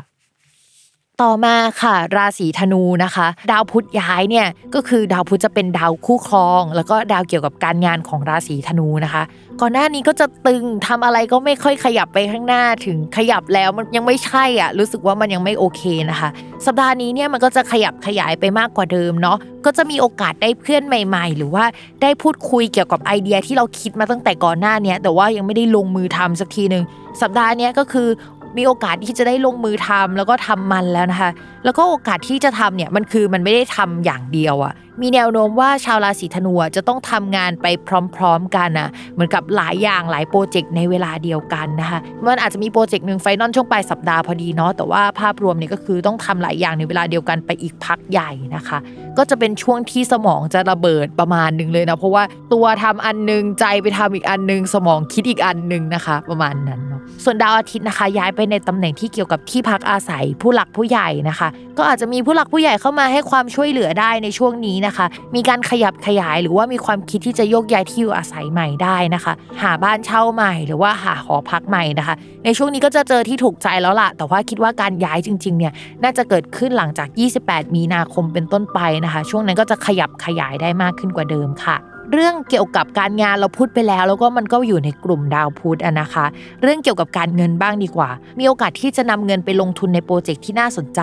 [1.22, 9.24] ต่อมาค่ะ ราศีธนูนะคะ ดาวพุธย้ายเนี่ยก็คือดาวพุธจะเป็นดาวคู่ครอง แล้วก็ดาวเกี่ยวกับการงานของราศีธนูนะคะ
[9.62, 16.30] ก่อนหน้านี้ก็จะตึงทำอะไรก็ไม่ค่อยขยับไปข้างหน้าถึงขยับแล้วมันยังไม่ใช่อะรู้สึกว่ามันยังไม่โอเคนะคะ
[16.66, 21.66] สัปดาห์นี้เนี่ยมันก็จะขยับขยายไปมากกว่าเดิมเนาะก็จะมีโอกาสได้เพื่อนใหม่ ๆ หรือว่า
[22.02, 26.84] ได้พูดคุยเกี่ยวกับไอเดียที่เราคิดมาตั้งแต่ก่อนหน้านี้แต่ว่ายังไม่ได้ลงมือทำสักทีหนึ่ง
[27.22, 28.10] สัปดาห์นี้ก็คือ
[28.58, 31.32] มีโอกาสที่จะได้ลงมือทำแล้วก็ทำมันแล้วนะคะ
[31.66, 37.68] แล้วก็โอกาสที่จะทำเนี่ยมันคือมันไม่ได้ทำอย่างเดียวอะ่ะมีแนวโน้มว่าชาวราศีธนูจะต้องทำงานไป
[38.16, 48.78] พร้อมๆกันนะเหมือนกับหลายอย่างหลาย project ในเวลาเดียวกันนะคะมันอาจจะมี project หนึ่ง final ช่วงปลายสัปดาห์พอดีเนาะแต่ว่าภาพรวมเนี่ยก็คือต้องทำหลายอย่างในเวลาเดียวกันไปอีกพักใหญ่นะคะ
[49.18, 52.24] ก็จะเป็นช่วงที่สมองจะระเบิดประมาณหนึ่งเลยนะเพราะว่า
[52.54, 65.06] ตัวทำอันนึงใจไปทำอีกอันนึง สมองคิดอีกอันนึงนะคะ ประมาณนั้นเนาะส่วนดาวอาทิตย์นะคะ ย้ายไปในตำแหน่งที่เกี่ยวกับที่พักอาศัยผู้หลักผู้ใหญ่นะคะ ก็อาจจะมีผู้หลักผู้ใหญ่เข้ามาให้ความช่วยเหลือได้ในช่วงนี้นะคะ
[65.36, 72.16] มีการขยับขยายหรือว่ามีความคิดที่จะโยกย้ายที่อยู่อาศัยใหม่ได้นะคะ หาบ้านเช่าใหม่หรือว่าหาหอพักใหม่นะคะ
[72.46, 75.74] ในช่วงนี้ก็จะเจอที่ถูกใจแล้วล่ะ แต่ว่าคิดว่าการย้ายจริงๆเนี่ย
[76.04, 77.08] น่าจะเกิดขึ้นหลังจาก
[77.42, 81.78] 28 มีนาคมเป็นต้นไปนะคะ ช่วงนั้นก็จะขยับขยายได้มากขึ้นกว่าเดิมค่ะ
[82.12, 86.26] เรื่องเกี่ยวกับการงานเราพูดไปแล้ว แล้วก็มันก็อยู่ในกลุ่มดาวพุธอะนะคะ
[86.62, 91.02] เรื่องเกี่ยวกับการเงินบ้างดีกว่า มีโอกาสที่จะนำเงินไปลงทุนในโปรเจกต์ที่น่าสนใจ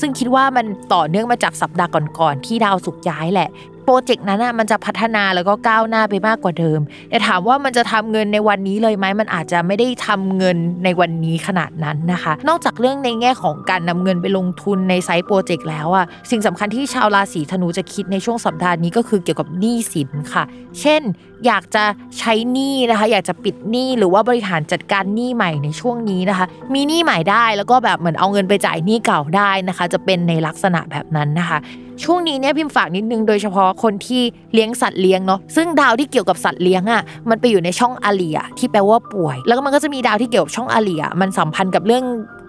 [0.00, 3.48] ซึ่งคิดว่ามันต่อเนื่องมาจากสัปดาห์ก่อนๆที่ดาวสุกร์ย้ายแหละ
[3.84, 20.44] โปรเจกต์นั้นน่ะมันจะพัฒนาแล้วก็ก้าวหน้าไปมากกว่าเดิม แต่ถามว่ามันจะทำเงินในวันนี้เลยไหมมันอาจจะไม่ได้ทำเงินในวันนี้ขนาดนั้นนะคะ นอกจากเรื่องในแง่ของการนำเงินไปลงทุนในไซต์โปรเจกต์แล้วอะสิ่งสำคัญที่ชาวราศีธนูจะคิดในช่วงสัปดาห์นี้ก็คือเกี่ยวกับหนี้สินค่ะ
[20.80, 21.02] เช่น
[21.46, 21.84] อยากจะ
[22.18, 31.58] ใช้หนี้นะคะ อยากจะปิดหนี้หรือว่าบริหารจัดการหนี้ใหม่ในช่วงนี้นะคะ มีหนี้ใหม่ได้แล้วก็แบบเหมือนเอาเงินไปจ่ายหนี้เก่าได้นะคะ จะเป็นในลักษณะแบบนั้นนะคะ
[32.04, 34.22] ช่วงนี้เนี่ยพิมพ์ฝากนิดนึงโดยเฉพาะคนที่
[34.54, 42.04] เลี้ยงสัตว์เลี้ยงเนาะซึ่งดาวที่เกี่ยวกับสัตว์เลี้ยงอะมันไปอยู่ในช่องอาเลียที่แปลว่าป่วย แล้วก็มันก็จะมีดาวที่เกี่ยวกับช่องอาเลียมันสัมพันธ์กับเรื่อง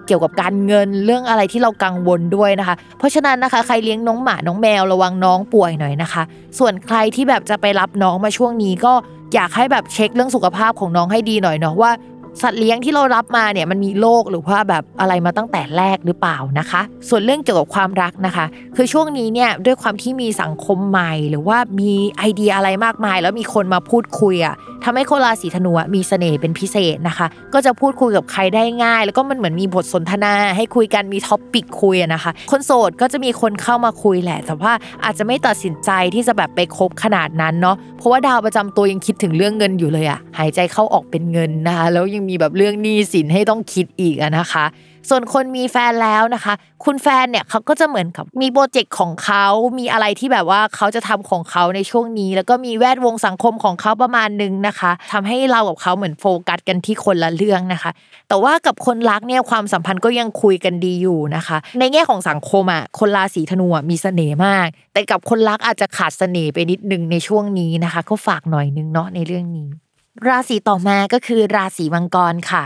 [0.07, 6.24] เกี่ยวกับการเงินเรื่องอะไรที่เรากังวลด้วยนะคะ เพราะฉะนั้นนะคะ ใครเลี้ยงน้องหมาน้องแมวระวังน้องป่วยหน่อยนะคะ
[6.59, 8.93] ส่วนใครที่แบบจะไปรับน้องมาช่วงนี้ก็
[9.34, 11.91] อยากให้แบบเช็คเรื่องสุขภาพของน้องให้ดีหน่อยเนาะว่า
[12.41, 34.73] สัตว์เลี้ยงที่เรารับมาเนี่ยมันมีโรคหรือว่าแบบอะไรมาตั้งแต่แรกหรือเปล่านะคะ ส่วนเรื่องเกี่ยวกับความรักนะคะ คือช่วงนี้เนี่ยด้วยความที่มีสังคมใหม่ หรือว่ามีไอเดียอะไรมากมาย แล้วมีคนมาพูดคุยอะ่ะทำให้คนราศีธนูมีเสน่ห์เป็นพิเศษนะคะ ก็จะพูดคุยกับใครได้ง่าย แล้วก็มันเหมือนมีบทสนทนาให้คุยกันมี topic คุยนะคะ คนโสดก็จะมีคนเข้ามาคุยแหละ แต่ว่า
[35.03, 44.65] อาจจะไม่ตัดสินใจที่จะแบบไปคบขนาดนั้นเนาะเพราะว่าดาวประจำตัวยังคิดถึงเรื่องเงินอยู่เลยอะหายใจเข้าออกเป็นเงินนะคะแล้วยังมีแบบเรื่องหนี้สินให้ต้องคิดอีกนะคะ
[45.09, 46.53] ส่วนคนมีแฟนแล้วนะคะ
[46.86, 49.45] คุณแฟนเนี่ยเขาก็จะเหมือนกับมีโปรเจกต์ของเขา
[49.80, 57.91] มีอะไรที่แบบว่าเขาจะทำของเขาในช่วงนี้ แล้วก็มีแวดวงสังคมของเขาประมาณนึงนะคะทำให้เรากับเขาเหมือนโฟกัสกันที่คนละเรื่องนะคะ
[58.30, 69.69] แต่ว่ากับคนรักเนี่ยความสัมพันธ์ก็ยังคุยกันดีอยู่นะคะ ในแง่ของสังคมอะคนราศีธนูมีเสน่ห์มาก แต่กับคนรักอาจจะขาดเสน่ห์ไปนิดนึงในช่วงนี้นะคะ ก็ฝากหน่อยนึงเนาะในเรื่องนี้
[70.28, 72.64] ราศีต่อมาก็คือราศีมังกรค่ะ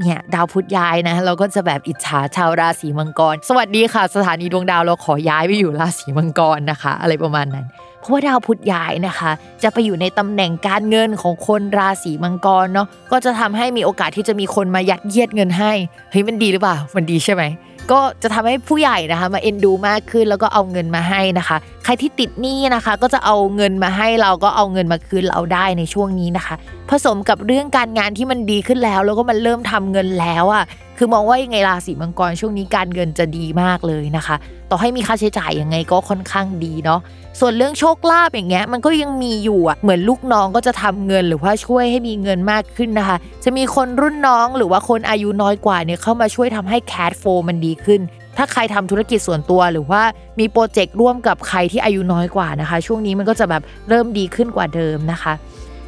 [0.00, 7.66] เนี่ยดาวพุธย้ายนะเราก็จะแบบอิจฉาชาวราศีมังกร สวัสดีค่ะ สถานีดวงดาวเราขอย้ายไปอยู่ราศีมังกรนะคะ อะไรประมาณนั้น
[8.00, 9.30] เพราะว่าดาวพุธย้ายนะคะ
[9.62, 15.72] จะไปอยู่ในตำแหน่งการเงินของคนราศีมังกรเนาะก็จะทำให้มีโอกาสที่จะมีคนมายัดเยียดเงินให้
[16.10, 17.42] เฮ้ยมันดีหรือเปล่ามันดีใช่ไหม
[17.92, 26.54] ก็จะทำให้ผู้ใหญ่นะคะ มาเอ็นดูมากขึ้นแล้วก็เอาเงินมาให้นะคะ ใครที่ติดหนี้นะคะ ก็จะเอาเงินมาให้เราก็เอาเงินมาคืนเราได้ในช่วงนี้นะคะ
[26.90, 30.64] ผสมกับเรื่องการงานที่มันดีขึ้นแล้ว แล้วก็มันเริ่มทำเงินแล้วอะ
[30.98, 34.36] คือมองว่ายังไงราศีมังกรช่วงนี้การเงินจะดีมากเลยนะคะ
[34.70, 37.00] ต่อให้มีค่าใช้จ่ายยังไงก็ค่อนข้างดีเนาะ
[37.40, 48.00] ส่วนเรื่องโชคลาภอย่างเงี้ยมันก็ยังมีอยู่อะเหมือนลูกน้องก็จะทำเงินหรือว่าช่วยให้มีเงินมากขึ้นนะคะ จะมีคนรุ่นน้องหรือว่าคนอายุน้อยกว่าเนี่ยเข้ามาช่วยทำให้แคดโฟมันดีขึ้น
[48.36, 50.02] ถ้าใครทำธุรกิจส่วนตัวหรือว่า
[50.38, 55.32] มีโปรเจกต์ร่วมกับใครที่อายุน้อยกว่านะคะ ช่วงนี้มันก็จะแบบเริ่มดีขึ้นกว่าเดิมนะคะ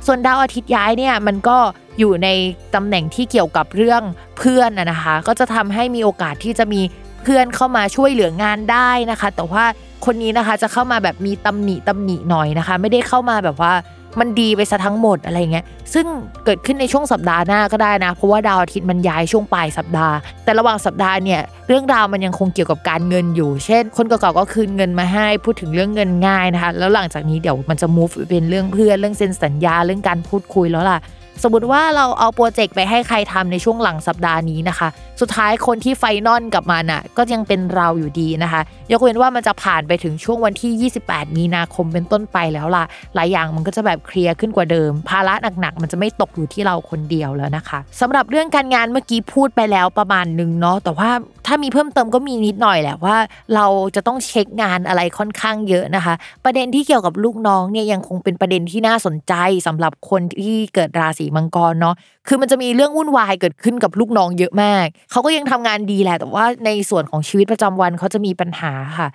[0.07, 1.59] ส่วนดาวอาทิตย์ย้ายเนี่ยมันก็
[1.99, 2.29] อยู่ใน
[2.75, 4.03] ตำแหน่งที่เกี่ยวกับเรื่อง
[4.39, 6.81] เพื่อนนะคะ ก็จะทำให้มีโอกาสที่จะมี
[7.23, 9.65] เพื่อนเข้ามาช่วยเหลืองานได้นะคะ แต่ว่า
[10.05, 13.73] คนนี้นะคะจะเข้ามาแบบมีตำหนิตำหนิหน่อยนะคะ ไม่ได้เข้ามาแบบว่า
[14.21, 15.65] มันดีไปซะทั้งหมดอะไรเงี้ย
[15.95, 16.07] ซึ่ง
[16.45, 20.15] เกิดขึ้นในช่วงสัปดาห์หน้าก็ได้นะ เพราะว่าดาวอาทิตย์มันย้ายช่วงปลายสัปดาห์
[20.45, 30.99] แต่ระหว่างสัปดาห์เนี่ยเรื่องราวมันยังคงเกี่ยวกับการเงินอยู่ เช่น คนเก่าๆก็คืนเงินมาให้พูดถึงเรื่องเงินง่ายนะคะแล้วหลังจากนี้เดี๋ยวมันจะ move เป็นเรื่องเพื่อนเรื่องเซ็นสัญญาเรื่องการพูดคุยแล้วล่ะ
[31.43, 34.89] สมมติว่าเราเอาโปรเจกต์ไปให้ใครทำในช่วงหลังสัปดาห์นี้นะคะ
[35.21, 38.61] สุดท้ายคนที่ไฟนอลกับมันอะก็ยังเป็นเราอยู่ดีนะคะ
[38.93, 51.11] ยกเว้นว่ามันจะผ่านไปถึงช่วงวันที่ 28 มีนาคมเป็นต้นไปแล้วล่ะ หลายอย่างมันก็จะแบบเคลียร์ขึ้นกว่าเดิม ภาระหนักๆ มันจะไม่ตกอยู่ที่เราคนเดียวแล้วนะคะสำหรับเรื่องการงานเมื่อกี้พูดไปแล้วประมาณนึงเนาะแต่ว่า
[51.47, 53.17] ถ้ามีเพิ่มเติมก็มีนิดหน่อยแหละว่า
[53.55, 56.15] เราจะต้องเช็คงานอะไรค่อนข้างเยอะนะคะ
[56.45, 59.35] ประเด็นที่เกี่ยวกับลูกน้องเนี่ยยังคงเป็นประเด็นที่น่าสนใจ
[59.67, 61.95] สำหรับคนที่เกิดราศีมังกรเนาะ
[62.29, 69.09] คือมันจะมีเรื่องวุ่นวายเกิดขึ้นกับลูกน้องเยอะมาก เขาก็ยังทำงานดีแหละ แต่ว่าในส่วนของชีวิตประจำวันเขาจะมีปัญหาค่ะ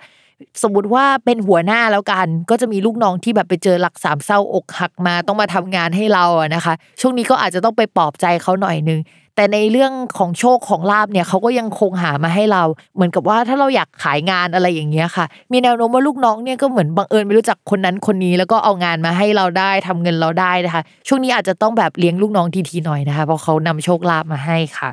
[0.62, 9.00] สมมติว่าเป็นหัวหน้าแล้วกัน ก็จะมีลูกน้องที่แบบไปเจอหลักสามเศร้าอกหักมาต้องมาทำงานให้เราอะนะคะ ช่วงนี้ก็อาจจะต้องไปปลอบใจเขาหน่อยนึง
[9.36, 12.62] แต่ในเรื่องของโชคของลาบเนี่ยเขาก็ยังคงหามาให้เรา
[12.94, 24.90] เหมือนกับว่าถ้าเราอยากขายงานอะไรอย่างเงี้ยค่ะ มีแนวโน้มว่าลูกน้องเนี่ยก็เหมือนบังเอิญไม่รู้จักคนนั้นคนนี้ แล้วก็เอางานมาให้เราได้ทำเงินเราได้นะคะ ช่วงนี้อาจจะต้องแบบเลี้ยงลูกน้องทีๆหน่อยนะคะเพราะเขานำโชคลาภมาให้ค่ะ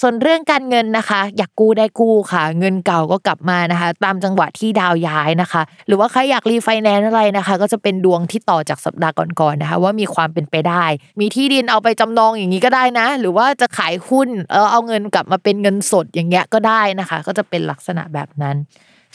[0.00, 10.84] ส่วนเรื่องการเงินนะคะ อยากกู้ได้กู้ค่ะ เงินเก่าก็กลับมานะคะ ตามจังหวะที่ดาวย้ายนะคะ หรือว่าใครอยากรีไฟแนนซ์อะไรนะคะ ก็จะเป็นดวงที่ต่อจากสัปดาห์ก่อนๆนะคะ ว่ามีความเป็นไปได้
[11.20, 18.56] มีที่ดินเอาไปจำนองอย่างนี้ก็ได้นะ หรือว่าจะขายหุ้นเออเอาเงินกลับมาเป็นเงินสดอย่างเงี้ยก็ได้นะคะ ก็จะเป็นลักษณะแบบนั้น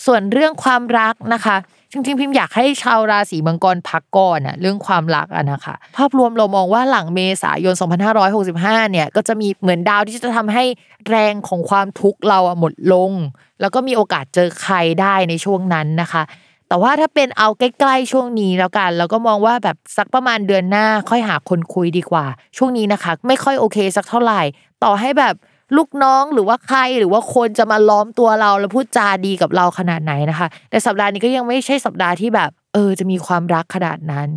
[0.06, 1.58] ส่วนเรื่องความรักนะคะ
[1.92, 7.76] จริงๆพิมพ์อยากให้ชาวราศีมังกรพักก่อนอะเรื่องความรักอะนะคะภาพรวมเรามองว่าหลังเมษายน
[8.34, 10.64] 2565 เนี่ยก็จะมีเหมือนดาวที่จะทำให้
[11.10, 13.12] แรงของความทุกข์เราอะหมดลง
[13.62, 16.24] แล้วก็มีโอกาสเจอใครได้ในช่วงนั้นนะคะ
[16.68, 22.26] แต่ว่าถ้าเป็นเอาใกล้ๆช่วงนี้แล้วกัน เราก็มองว่าแบบสักประมาณเดือนหน้าค่อยหาคนคุยดีกว่า
[22.58, 24.42] ช่วงนี้นะคะ ไม่ค่อยโอเคสักเท่าไหร่
[24.84, 25.36] ต่อให้แบบ
[25.78, 34.30] ลูกน้องหรือว่าใครหรือว่าคนจะมาล้อมตัวเราแล้วพูดจาดีกับเราขนาดไหนนะคะ แต่สัปดาห์นี้ก็ยังไม่ใช่สัปดาห์ที่แบบ เออ จะมีความรักขนาดนั้น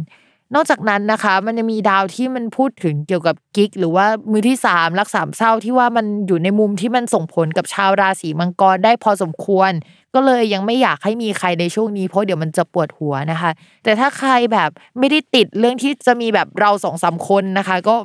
[0.55, 9.73] นอกจากนั้นนะคะ มันจะมีดาวที่มันพูดถึงเกี่ยวกับกิ๊กหรือว่ามือที่สามรักสามเศร้าที่ว่ามันอยู่ในมุมที่มันส่งผลกับชาวราศีมังกรได้พอสมควร
[10.15, 13.51] ก็เลยยังไม่อยากให้มีใครในช่วงนี้เพราะเดี๋ยวมันจะปวดหัวนะคะ
[13.85, 17.97] แต่ถ้าใครแบบไม่ได้ติดเรื่องที่จะมีแบบเราสองสามคนนะคะ ก็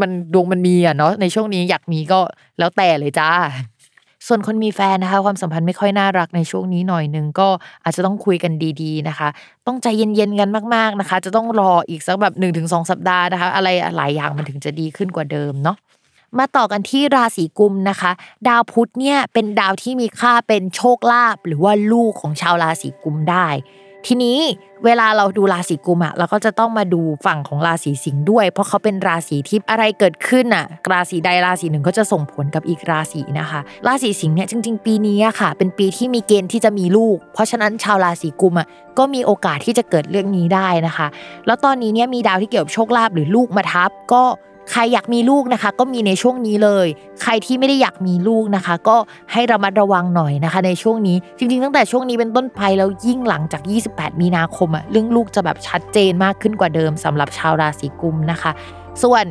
[0.00, 2.20] มันดวงมันมีอะเนาะในช่วงนี้อยากมีก็
[2.58, 3.30] แล้วแต่เลยจ้า
[4.26, 7.48] ส่วนคนมีแฟนนะคะ ความสัมพันธ์ไม่ค่อยน่ารักในช่วงนี้หน่อยนึงก็
[7.84, 9.28] อาจจะต้องคุยกันดีๆนะคะ
[9.66, 15.76] ต้องใจเย็นๆกันมากๆนะคะ จะต้องรออีกสักแบบ1นถึงสสัปดาห์นะคะ อะไรหลายอย่างมันถึงจะดีขึ้นกว่าเดิมเนาะ
[16.38, 18.10] มาต่อกันที่ราศีกุมนะคะ
[18.48, 23.46] ดาวพุธเนี่ยเป็นดาวที่มีค่าเป็นโชคลาภหรือว่าลูกของชาวราศีกุมได้
[24.06, 24.38] ทีนี้
[24.84, 38.66] เวลาเราดูราศีกุมอะเราก็จะต้องมาดูฝั่งของราศีสิงห์ด้วย เพราะเขาเป็นราศีที่อะไรเกิดขึ้นอะราศีใดราศีหนึ่งก็จะส่งผลกับอีกราศีนะคะ ราศีสิงห์เนี่ยจริง ๆ ปีนี้อะค่ะ เป็นปีที่มีเกณฑ์ที่จะมีลูก เพราะฉะนั้นชาวราศีกุมอะ
[38.98, 41.06] ก็มีโอกาสที่จะเกิดเรื่องนี้ได้นะคะ
[41.46, 44.22] แล้วตอนนี้เนี่ยมีดาวที่เกี่ยวกับโชคลาภหรือลูกมาทับก็
[44.70, 46.86] ใครอยากมีลูกนะคะ ก็มีในช่วงนี้เลย
[47.22, 48.96] ใครที่ไม่ได้อยากมีลูกนะคะ ก็
[49.32, 53.62] ให้ระมัดระวังหน่อยนะคะ ในช่วงนี้จริง ๆ ตั้งแต่ช่วงนี้เป็นต้นไปแล้วยิ่งหลังจาก
[53.92, 58.50] 28 มีนาคมอะเรื่องลูกจะแบบชัดเจนมากขึ้นกว่าเดิมสำหรับชาวราศีกุมนะคะ
[59.02, 59.24] ส่วน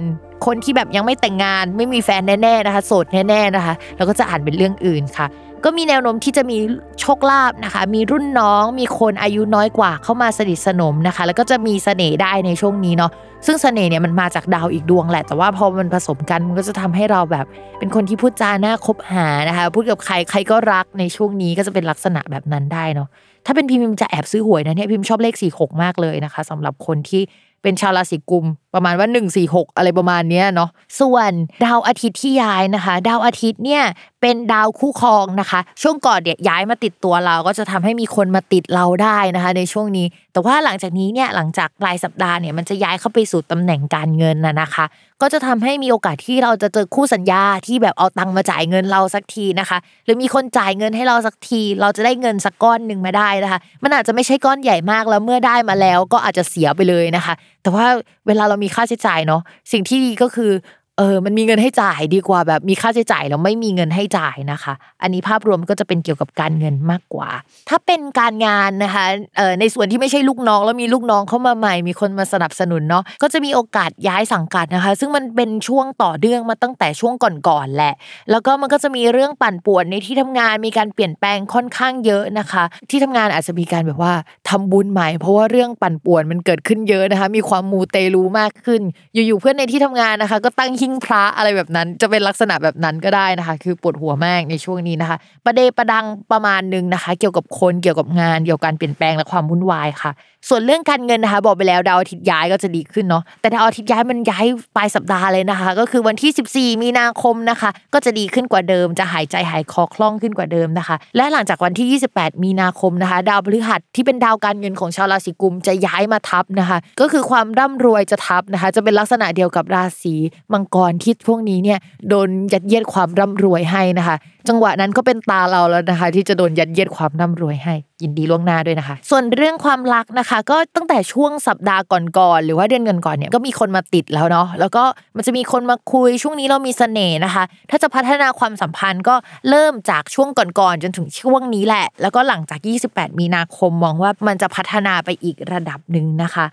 [0.46, 5.28] คนที่แบบยังไม่แต่งงานไม่มีแฟนแน่ๆนะคะ โสดแน่ๆนะคะเราก็จะอ่านเป็นเรื่องอื่นค่ะ
[5.66, 6.58] ก็มีแนวโน้มที่จะมี
[7.00, 13.12] โชคลาภนะคะ มีรุ่นน้อง มีคนอายุน้อยกว่าเข้ามาสนิทสนมนะคะ แล้วก็จะมีเสน่ห์ได้ในช่วงนี้เนาะ
[13.46, 17.46] ซึ่งเสน่ห์เนี่ยมันมาจากดาวอีกดวงแหละ แต่ว่าพอมันผสมกันมันก็จะทำให้เราแบบ
[17.80, 23.08] เป็นคนที่พูดจาหน้าคบหานะคะ พูดกับใครใครก็รักในช่วงนี้ก็จะเป็นลักษณะแบบนั้นได้เนาะ
[23.46, 27.24] ถ้าเป็นพิมพ์จะแอบซื้อหวยนะเนี่ยพิมพ์ชอบเลข4ี่หกมากเลยนะคะสำหรับคนที่
[27.66, 31.32] เป็นชาวราศีกุมประมาณว่า 1 4 6 อะไรประมาณนี้เนาะส่วน
[31.66, 33.84] ดาวอาทิตย์ที่ย้ายนะคะ ดาวอาทิตย์เนี่ย
[34.26, 44.86] เป็นดาวคู่ครองนะคะ ช่วงก่อนเนี่ยย้ายมาติดตัวเราก็จะทำให้มีคนมาติดเราได้นะคะ ในช่วงนี้ แต่ว่าหลังจากนี้เนี่ยหลังจากปลายสัปดาห์เนี่ยมันจะย้ายเข้าไปสู่ตำแหน่งการเงินนะนะคะ
[45.22, 57.86] ก็จะทำให้มีโอกาสที่เราจะเจอคู่สัญญาที่แบบเอาตังค์มาจ่ายเงินเราสักทีนะคะ หรือมีคนจ่ายเงินให้เราสักที เราจะได้เงินสักก้อนหนึ่งมาได้นะคะ มันอาจจะไม่ใช่ก้อนใหญ่มากแล้วเมื่อได้มาแล้วก็อาจจะเสียไปเลยนะคะ แต่ว่า
[58.28, 60.52] เวลาเรามีค่าใช้จ่ายเนาะสิ่งที่ดีก็คือ
[60.98, 67.30] เออ มันมีเงินให้จ่ายดีกว่าแบบมีค่าใช้จ่ายแล้วไม่มีเงินให้จ่ายนะคะ อันนี้ภาพรวมก็จะเป็นเกี่ยวกับการเงินมากกว่า
[67.70, 69.06] ถ้าเป็นการงานนะคะ
[69.38, 77.14] เออในส่วนที่ไม่ใช่ลูกน้องแล้วมีลูกน้องเข้ามาใหม่ มีคนมาสนับสนุนเนาะ ก็จะมีโอกาสย้ายสังกัดนะคะ ซึ่งมันเป็นช่วงต่อเนื่องมาตั้งแต่ช่วง
[77.48, 77.94] ก่อนๆแหละ
[78.32, 84.14] แล้วก็มันก็จะมีเรื่องปั่นป่วนในที่ทำงาน มีการเปลี่ยนแปลงค่อนข้างเยอะนะคะ ที่ทำงานอาจจะมีการแบบว่า
[84.50, 88.82] ทำบุญใหม่ เพราะว่าเรื่องปั่นป่วนมันเกิดขึ้นเยอะนะคะ มีความมูเตลูมากขึ้น
[89.14, 100.12] อยู่ๆเพื่อนในที่ทำงานนะคะ ก็ตั้งหิ้งพระอะไรแบบนั้น จะเป็นลักษณะแบบนั้นก็ได้นะคะ คือปวดหัวมากในช่วงนี้นะคะ ประเดประดังประมาณหนึงนะคะ เกี่ยวกับคนเกี่ยวกับงานเกี่ยวกับการเปลี่ยนแปลงและความวุ่นวายค่ะ
[100.50, 120.16] ส่วนเรื่องการเงินนะคะ บอกไปแล้วดาวอาทิตย์ย้ายก็จะดีขึ้นเนาะแต่ดาวอาทิตย์ย้ายมันย้ายปลายสัปดาห์เลยนะคะ ก็คือวันที่ 14 มีนาคมนะคะ ก็จะดีขึ้นกว่าเดิม จะหายใจหายคอคล่องขึ้นกว่าเดิมนะคะ และหลังจากวันที่ 28 มีนาคมนะคะ ดาวพฤหัสที่เป็นดาวการเงินของชาวราศีกุมจะย้ายมาทับนะคะ ก็คือความร่ำรวยจะทับนะคะ จะเป็นลักษณะเดียวกับราศี
[120.54, 121.80] มังกรที่พวกนี้เนี่ย
[122.10, 124.16] โดนยัดเยียดความร่ำรวยให้นะคะ
[124.50, 134.84] จังหวะนั้นก็เป็นตาเราแล้วนะคะ ที่จะโดนยัดเยียดความร่ำรวยให้ยินดีล่วงหน้าด้วยนะคะ ส่วนเรื่องความรักนะคะก็ตั้งแต่ช่วงสัปดาห์ก่อนๆหรือว่าเดือนก่อนๆเนี่ยก็มีคนมาติดแล้วเนาะแล้วก็
[135.16, 139.16] มันจะมีคนมาคุยช่วงนี้เรามีเสน่ห์นะคะ ถ้าจะพัฒนาความสัมพันธ์ก็
[139.50, 142.60] เริ่มจากช่วงก่อนๆจนถึงช่วงนี้แหละ แล้วก็หลังจาก
[142.90, 146.46] 28 มีนาคมมองว่ามันจะพัฒนาไปอีกระดับหนึ่งนะคะ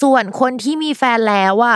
[0.00, 1.74] ส่วนคนที่มีแฟนแล้วว่า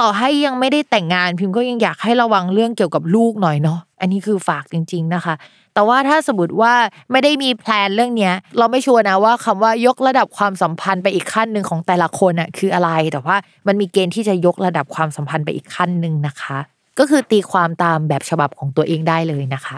[0.00, 5.34] ต่อให้ยังไม่ได้แต่งงานพิมก็ยังอยากให้ระวังเรื่องเกี่ยวกับลูกหน่อยเนาะอันนี้คือฝากจริง ๆนะคะ
[5.74, 6.74] แต่ว่าถ้าสมมติว่า
[7.10, 16.58] ไม่ได้มีแพลนเรื่องเนี้ยเราไม่ชัวร์นะว่าคำว่ายกระดับความสัมพันธ์ไปอีกขั้นหนึ่งของแต่ละคนอะคืออะไร แต่ว่ามันมีเกณฑ์ที่จะยกระดับความสัมพันธ์ไปอีกขั้นหนึ่งนะคะ
[16.98, 19.76] ก็คือตีความตามแบบฉบับของตัวเองได้เลยนะคะ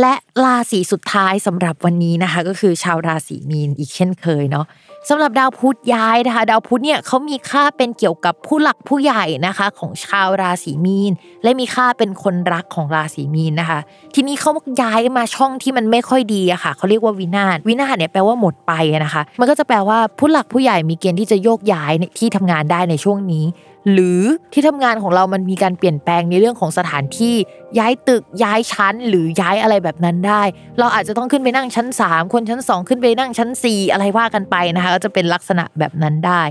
[0.00, 0.14] และ
[0.44, 4.66] ราศีสุดท้ายสำหรับวันนี้นะคะ ก็คือชาวราศีมีนอีกเช่นเคยเนาะ
[5.08, 11.12] สำหรับดาวพุธย้ายนะคะ ดาวพุธเนี่ยเขามีค่าเป็นเกี่ยวกับผู้หลักผู้ใหญ่นะคะ ของชาวราศีมีน
[11.42, 13.78] และมีค่าเป็นคนรักของราศีมีนนะคะ
[14.14, 14.50] ทีนี้เขา
[14.82, 18.72] ย้ายมาช่องที่มันไม่ค่อยดีอะค่ะเขาเรียกว่าวินาศวินาศเนี่ยแปลว่าหมดไป
[19.04, 23.44] นะคะ มันก็จะแปลว่าผู้หลักผู้ใหญ่มีเกณฑ์ที่จะโยกย้ายที่ทำงานได้ในช่วงนี้
[23.92, 24.22] หรือ
[24.52, 27.34] ที่ทำงานของเรามันมีการเปลี่ยนแปลงในเรื่องของสถานที่
[27.78, 30.42] ย้ายตึกย้ายชั้น หรือย้ายอะไรแบบนั้นได้
[30.78, 36.42] เราอาจจะต้องขึ้นไปนั่งชั้น 3 คนชั้น 2 ขึ้นไปนั่งชั้น 4 อะไรว่ากันไปนะคะก็จะเป็นลักษณะแบบนั้นได้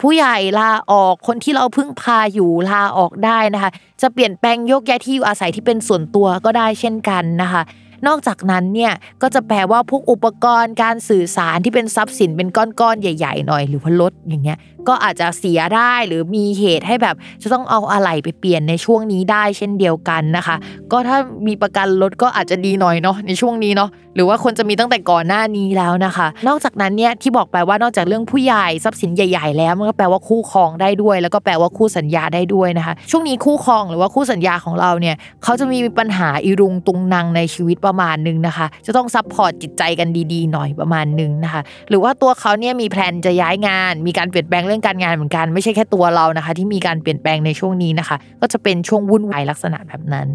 [0.00, 3.70] ผู้ใหญ่ลาออกคนที่เราพึ่งพาอยู่ลาออกได้นะคะ
[4.02, 7.62] จะเปลี่ยนแปลงยกย้ายที่อยู่อาศัยที่เป็นส่วนตัวก็ได้เช่นกันนะคะ
[8.06, 8.92] นอกจากนั้นเนี่ย
[9.22, 20.56] ก็จะแปลว่าพวกอุปกรณ์การสื่อสารที่เป็นทรัพย์สินเป็นก้อนๆใหญ่ ๆ หน่อย หรือพลดอย่างเงี้ย ก็อาจจะเสียได้หรือมีเหตุให้แบบจะต้องเอาอะไหล่ไปเปลี่ยนในช่วงนี้ได้เช่นเดียวกันนะคะ
[20.92, 48.16] ก็ถ้ามีประกันรถก็อาจจะดีหน่อยเนาะในช่วงนี้เนาะหรือว่าคนจะมีตั้งแต่ก่อนหน้านี้แล้วนะคะ นอกจากนั้นเนี่ยที่บอกไปว่านอกจากเรื่องผู้ใหญ่ทรัพย์สินใหญ่ ๆ แล้วมันก็แปลว่าคู่ครองได้ด้วย แล้วก็แปลว่าคู่สัญญาได้ด้วยนะคะ ช่วงนี้คู่ครองหรือว่าคู่สัญญาของเราเนี่ยเขาจะมีปัญหาอีรุงตุงนางในชีวิตประมาณนึงนะคะ จะต้อง support จิตใจกันดีๆ หน่อยประมาณนึงนะคะ หรือว่าตัวเขาเนี่ยมี plan จะย้ายงาน มีการเปลี่ยนแปลงเรื่องเรื่องการงานเหมือนกันไม่ใช่แค่ตัวเรานะคะ ที่มีการเปลี่ยนแปลงในช่วงนี้นะคะ
[48.40, 50.26] ก็จะเป็นช่วงวุ่นวายลักษณะแบบนั้น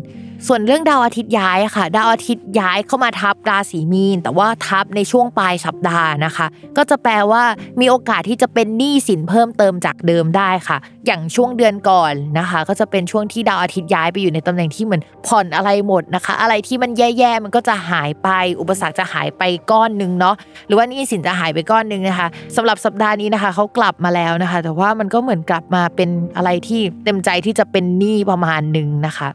[0.47, 7.43] ส่วนเรื่องดาวอาทิตย์ย้ายค่ะ ดาวอาทิตย์ย้ายเข้ามาทับราศีมีน แต่ว่าทับในช่วงปลายสัปดาห์นะคะ ก็จะแปลว่า
[7.79, 18.29] มีโอกาสที่จะเป็นหนี้สินเพิ่มเติมจากเดิมได้ค่ะ อย่างช่วงเดือนก่อนนะคะ ก็จะเป็นช่วงที่ดาวอาทิตย์ย้ายไปอยู่ในตำแหน่งที่เหมือนผ่อนอะไรหมดนะคะ อะไรที่มันแย่ๆมันก็จะหายไป
[18.61, 20.35] อุปสรรคจะหายไปก้อนหนึ่งเนาะ
[20.67, 29.29] หรือว่าหนี้สินจะหายไปก้อนหนึ่งนะคะสำหรับสัปดาห์นี้นะคะเขากลับมาแล้วนะคะ แต่ว่ามันก็เหมือนกลับมาเป็นอะไรที่เต็มใจที่จะเป็นหนี้ประมาณหนึ่งนะคะ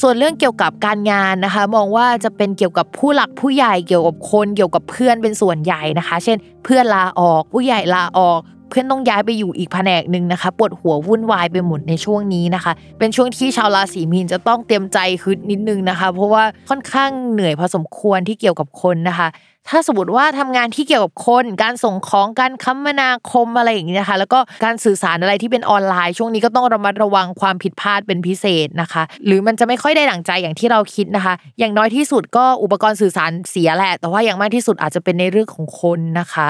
[0.00, 19.28] ส่วนเรื่องเกี่ยวกับการงานนะคะ มองว่าจะเป็นเกี่ยวกับผู้หลักผู้ใหญ่เกี่ยวกับคนเกี่ยวกับเพื่อนเป็นส่วนใหญ่นะคะ เช่น เพื่อนลาออก ผู้ใหญ่ลาออก เพื่อนต้องย้ายไปอยู่อีกแผนกหนึ่งนะคะปวดหัววุ่นวายไปหมดในช่วงนี้นะคะ เป็นช่วงที่ชาวราศีมีนจะต้องเตรียมใจคืดนิดนึงนะคะ เพราะว่าค่อนข้างเหนื่อยพอสมควรที่เกี่ยวกับคนนะคะ
[19.68, 36.48] ถ้าสมมติว่าทำงานที่เกี่ยวกับคนการส่งของการคมนาคมอะไรอย่างนี้นะคะ แล้วก็การสื่อสารอะไรที่เป็นออนไลน์ ช่วงนี้ก็ต้องระมัดระวังความผิดพลาดเป็นพิเศษนะคะ หรือมันจะไม่ค่อยได้ดั่งใจอย่างที่เราคิดนะคะ อย่างน้อยที่สุดก็อุปกรณ์สื่อสารเสียแหละ แต่ว่าอย่างมากที่สุดอาจจะเป็นในเรื่องของคนนะคะ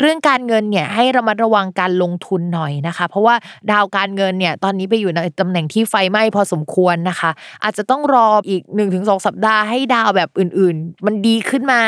[0.00, 3.34] เรื่องการเงินเนี่ยให้ระมัดระวังการลงทุนหน่อยนะคะ เพราะว่า
[3.70, 7.30] ดาวการเงินเนี่ยตอนนี้ไปอยู่ในตำแหน่งที่ไฟไหม้พอสมควรนะคะ
[7.64, 8.62] อาจจะต้องรออีก
[8.94, 11.80] 1-2 สัปดาห์ให้ดาวแบบอื่นๆ มันดีขึ้นมา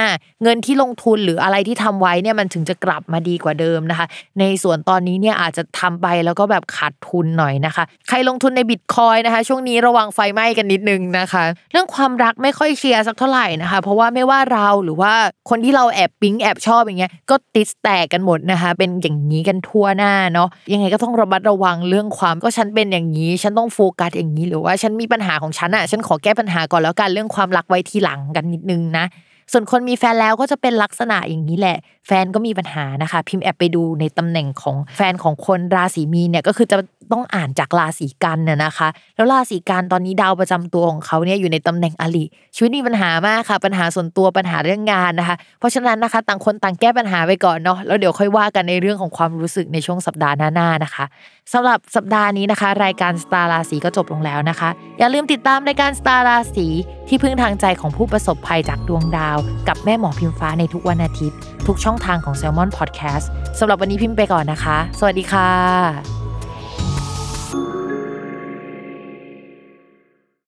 [0.43, 4.07] เงินที่ลงทุนหรืออะไรที่ทำไว้เนี่ยมันถึงจะกลับมาดีกว่าเดิมนะคะ
[4.41, 11.43] ในส่วนตอนนี้เนี่ยอาจจะทำไปแล้วก็แบบขาดทุนหน่อยนะคะ ใครลงทุนในบิตคอยนะคะ ช่วงนี้ระวังไฟไหม้กันนิดนึงนะคะ
[11.73, 15.13] เรื่องความรักไม่ค่อยเชียร์สักเท่าไหร่นะคะ เพราะว่าไม่ว่าเราหรือว่า
[15.51, 29.05] คนที่เราแอบปิ๊งแอบชอบอย่างเงี้ยก็ติดแตกกันหมดนะคะ เป็นอย่างนี้กันทั่วหน้าเนาะยังไงก็ต้องระมัดระวังเรื่องความก็ฉันเป็นอย่างนี้ ฉันต้องโฟกัสอย่างนี้หรือว่าฉันมีปัญหาของฉันอะฉันขอแก้ปัญหาก่อนแล้วกันเรื่องความรักไว้ทีหลังกันนิดนึงนะ
[29.53, 31.77] ส่วนคนมีแฟนแล้วก็จะเป็นลักษณะอย่างนี้แหละ
[32.07, 36.77] แฟนก็มีปัญหานะคะ พิมพ์แอบไปดูในตำแหน่งของแฟนของคนราศีมีนเนี่ยก็คือจะ
[37.13, 42.25] ต้องอ่านจากราศีกันน่ะนะคะ แล้วราศีกันตอนนี้ดาวประจำตัวของเขาเนี่ยอยู่ในตำแหน่งอลิ
[42.57, 51.05] ชีวิตมีปัญหามากค่ะ ปัญหาส่วนตัวปัญหาเรื่องงานนะคะ เพราะฉะนั้นนะคะต่างคนต่างแก้ปัญหาไปก่อนเนาะแล้วเดี๋ยวค่อยว่ากันในเรื่องของความรู้สึกในช่วงสัปดาห์หน้าๆนะคะ
[51.53, 54.69] สำหรับสัปดาห์นี้นะคะ รายการสตาร์ราศีก็จบลงแล้วนะคะ
[54.99, 56.67] อย่าลืมติดตามรายการสตาร์ราศี
[57.09, 63.27] ที่พึ่งทางใจของผู้ประสบภัยจากดวงดาววกับแม่หมอพิมฟ้าในทุกวันอาทิตย์ ทุกช่องทางของ s ซ l m o n Podcast
[63.59, 66.17] สำหรับวันนี้พิมพ์ไปก่อนนะคะ สวัสดีค่ะ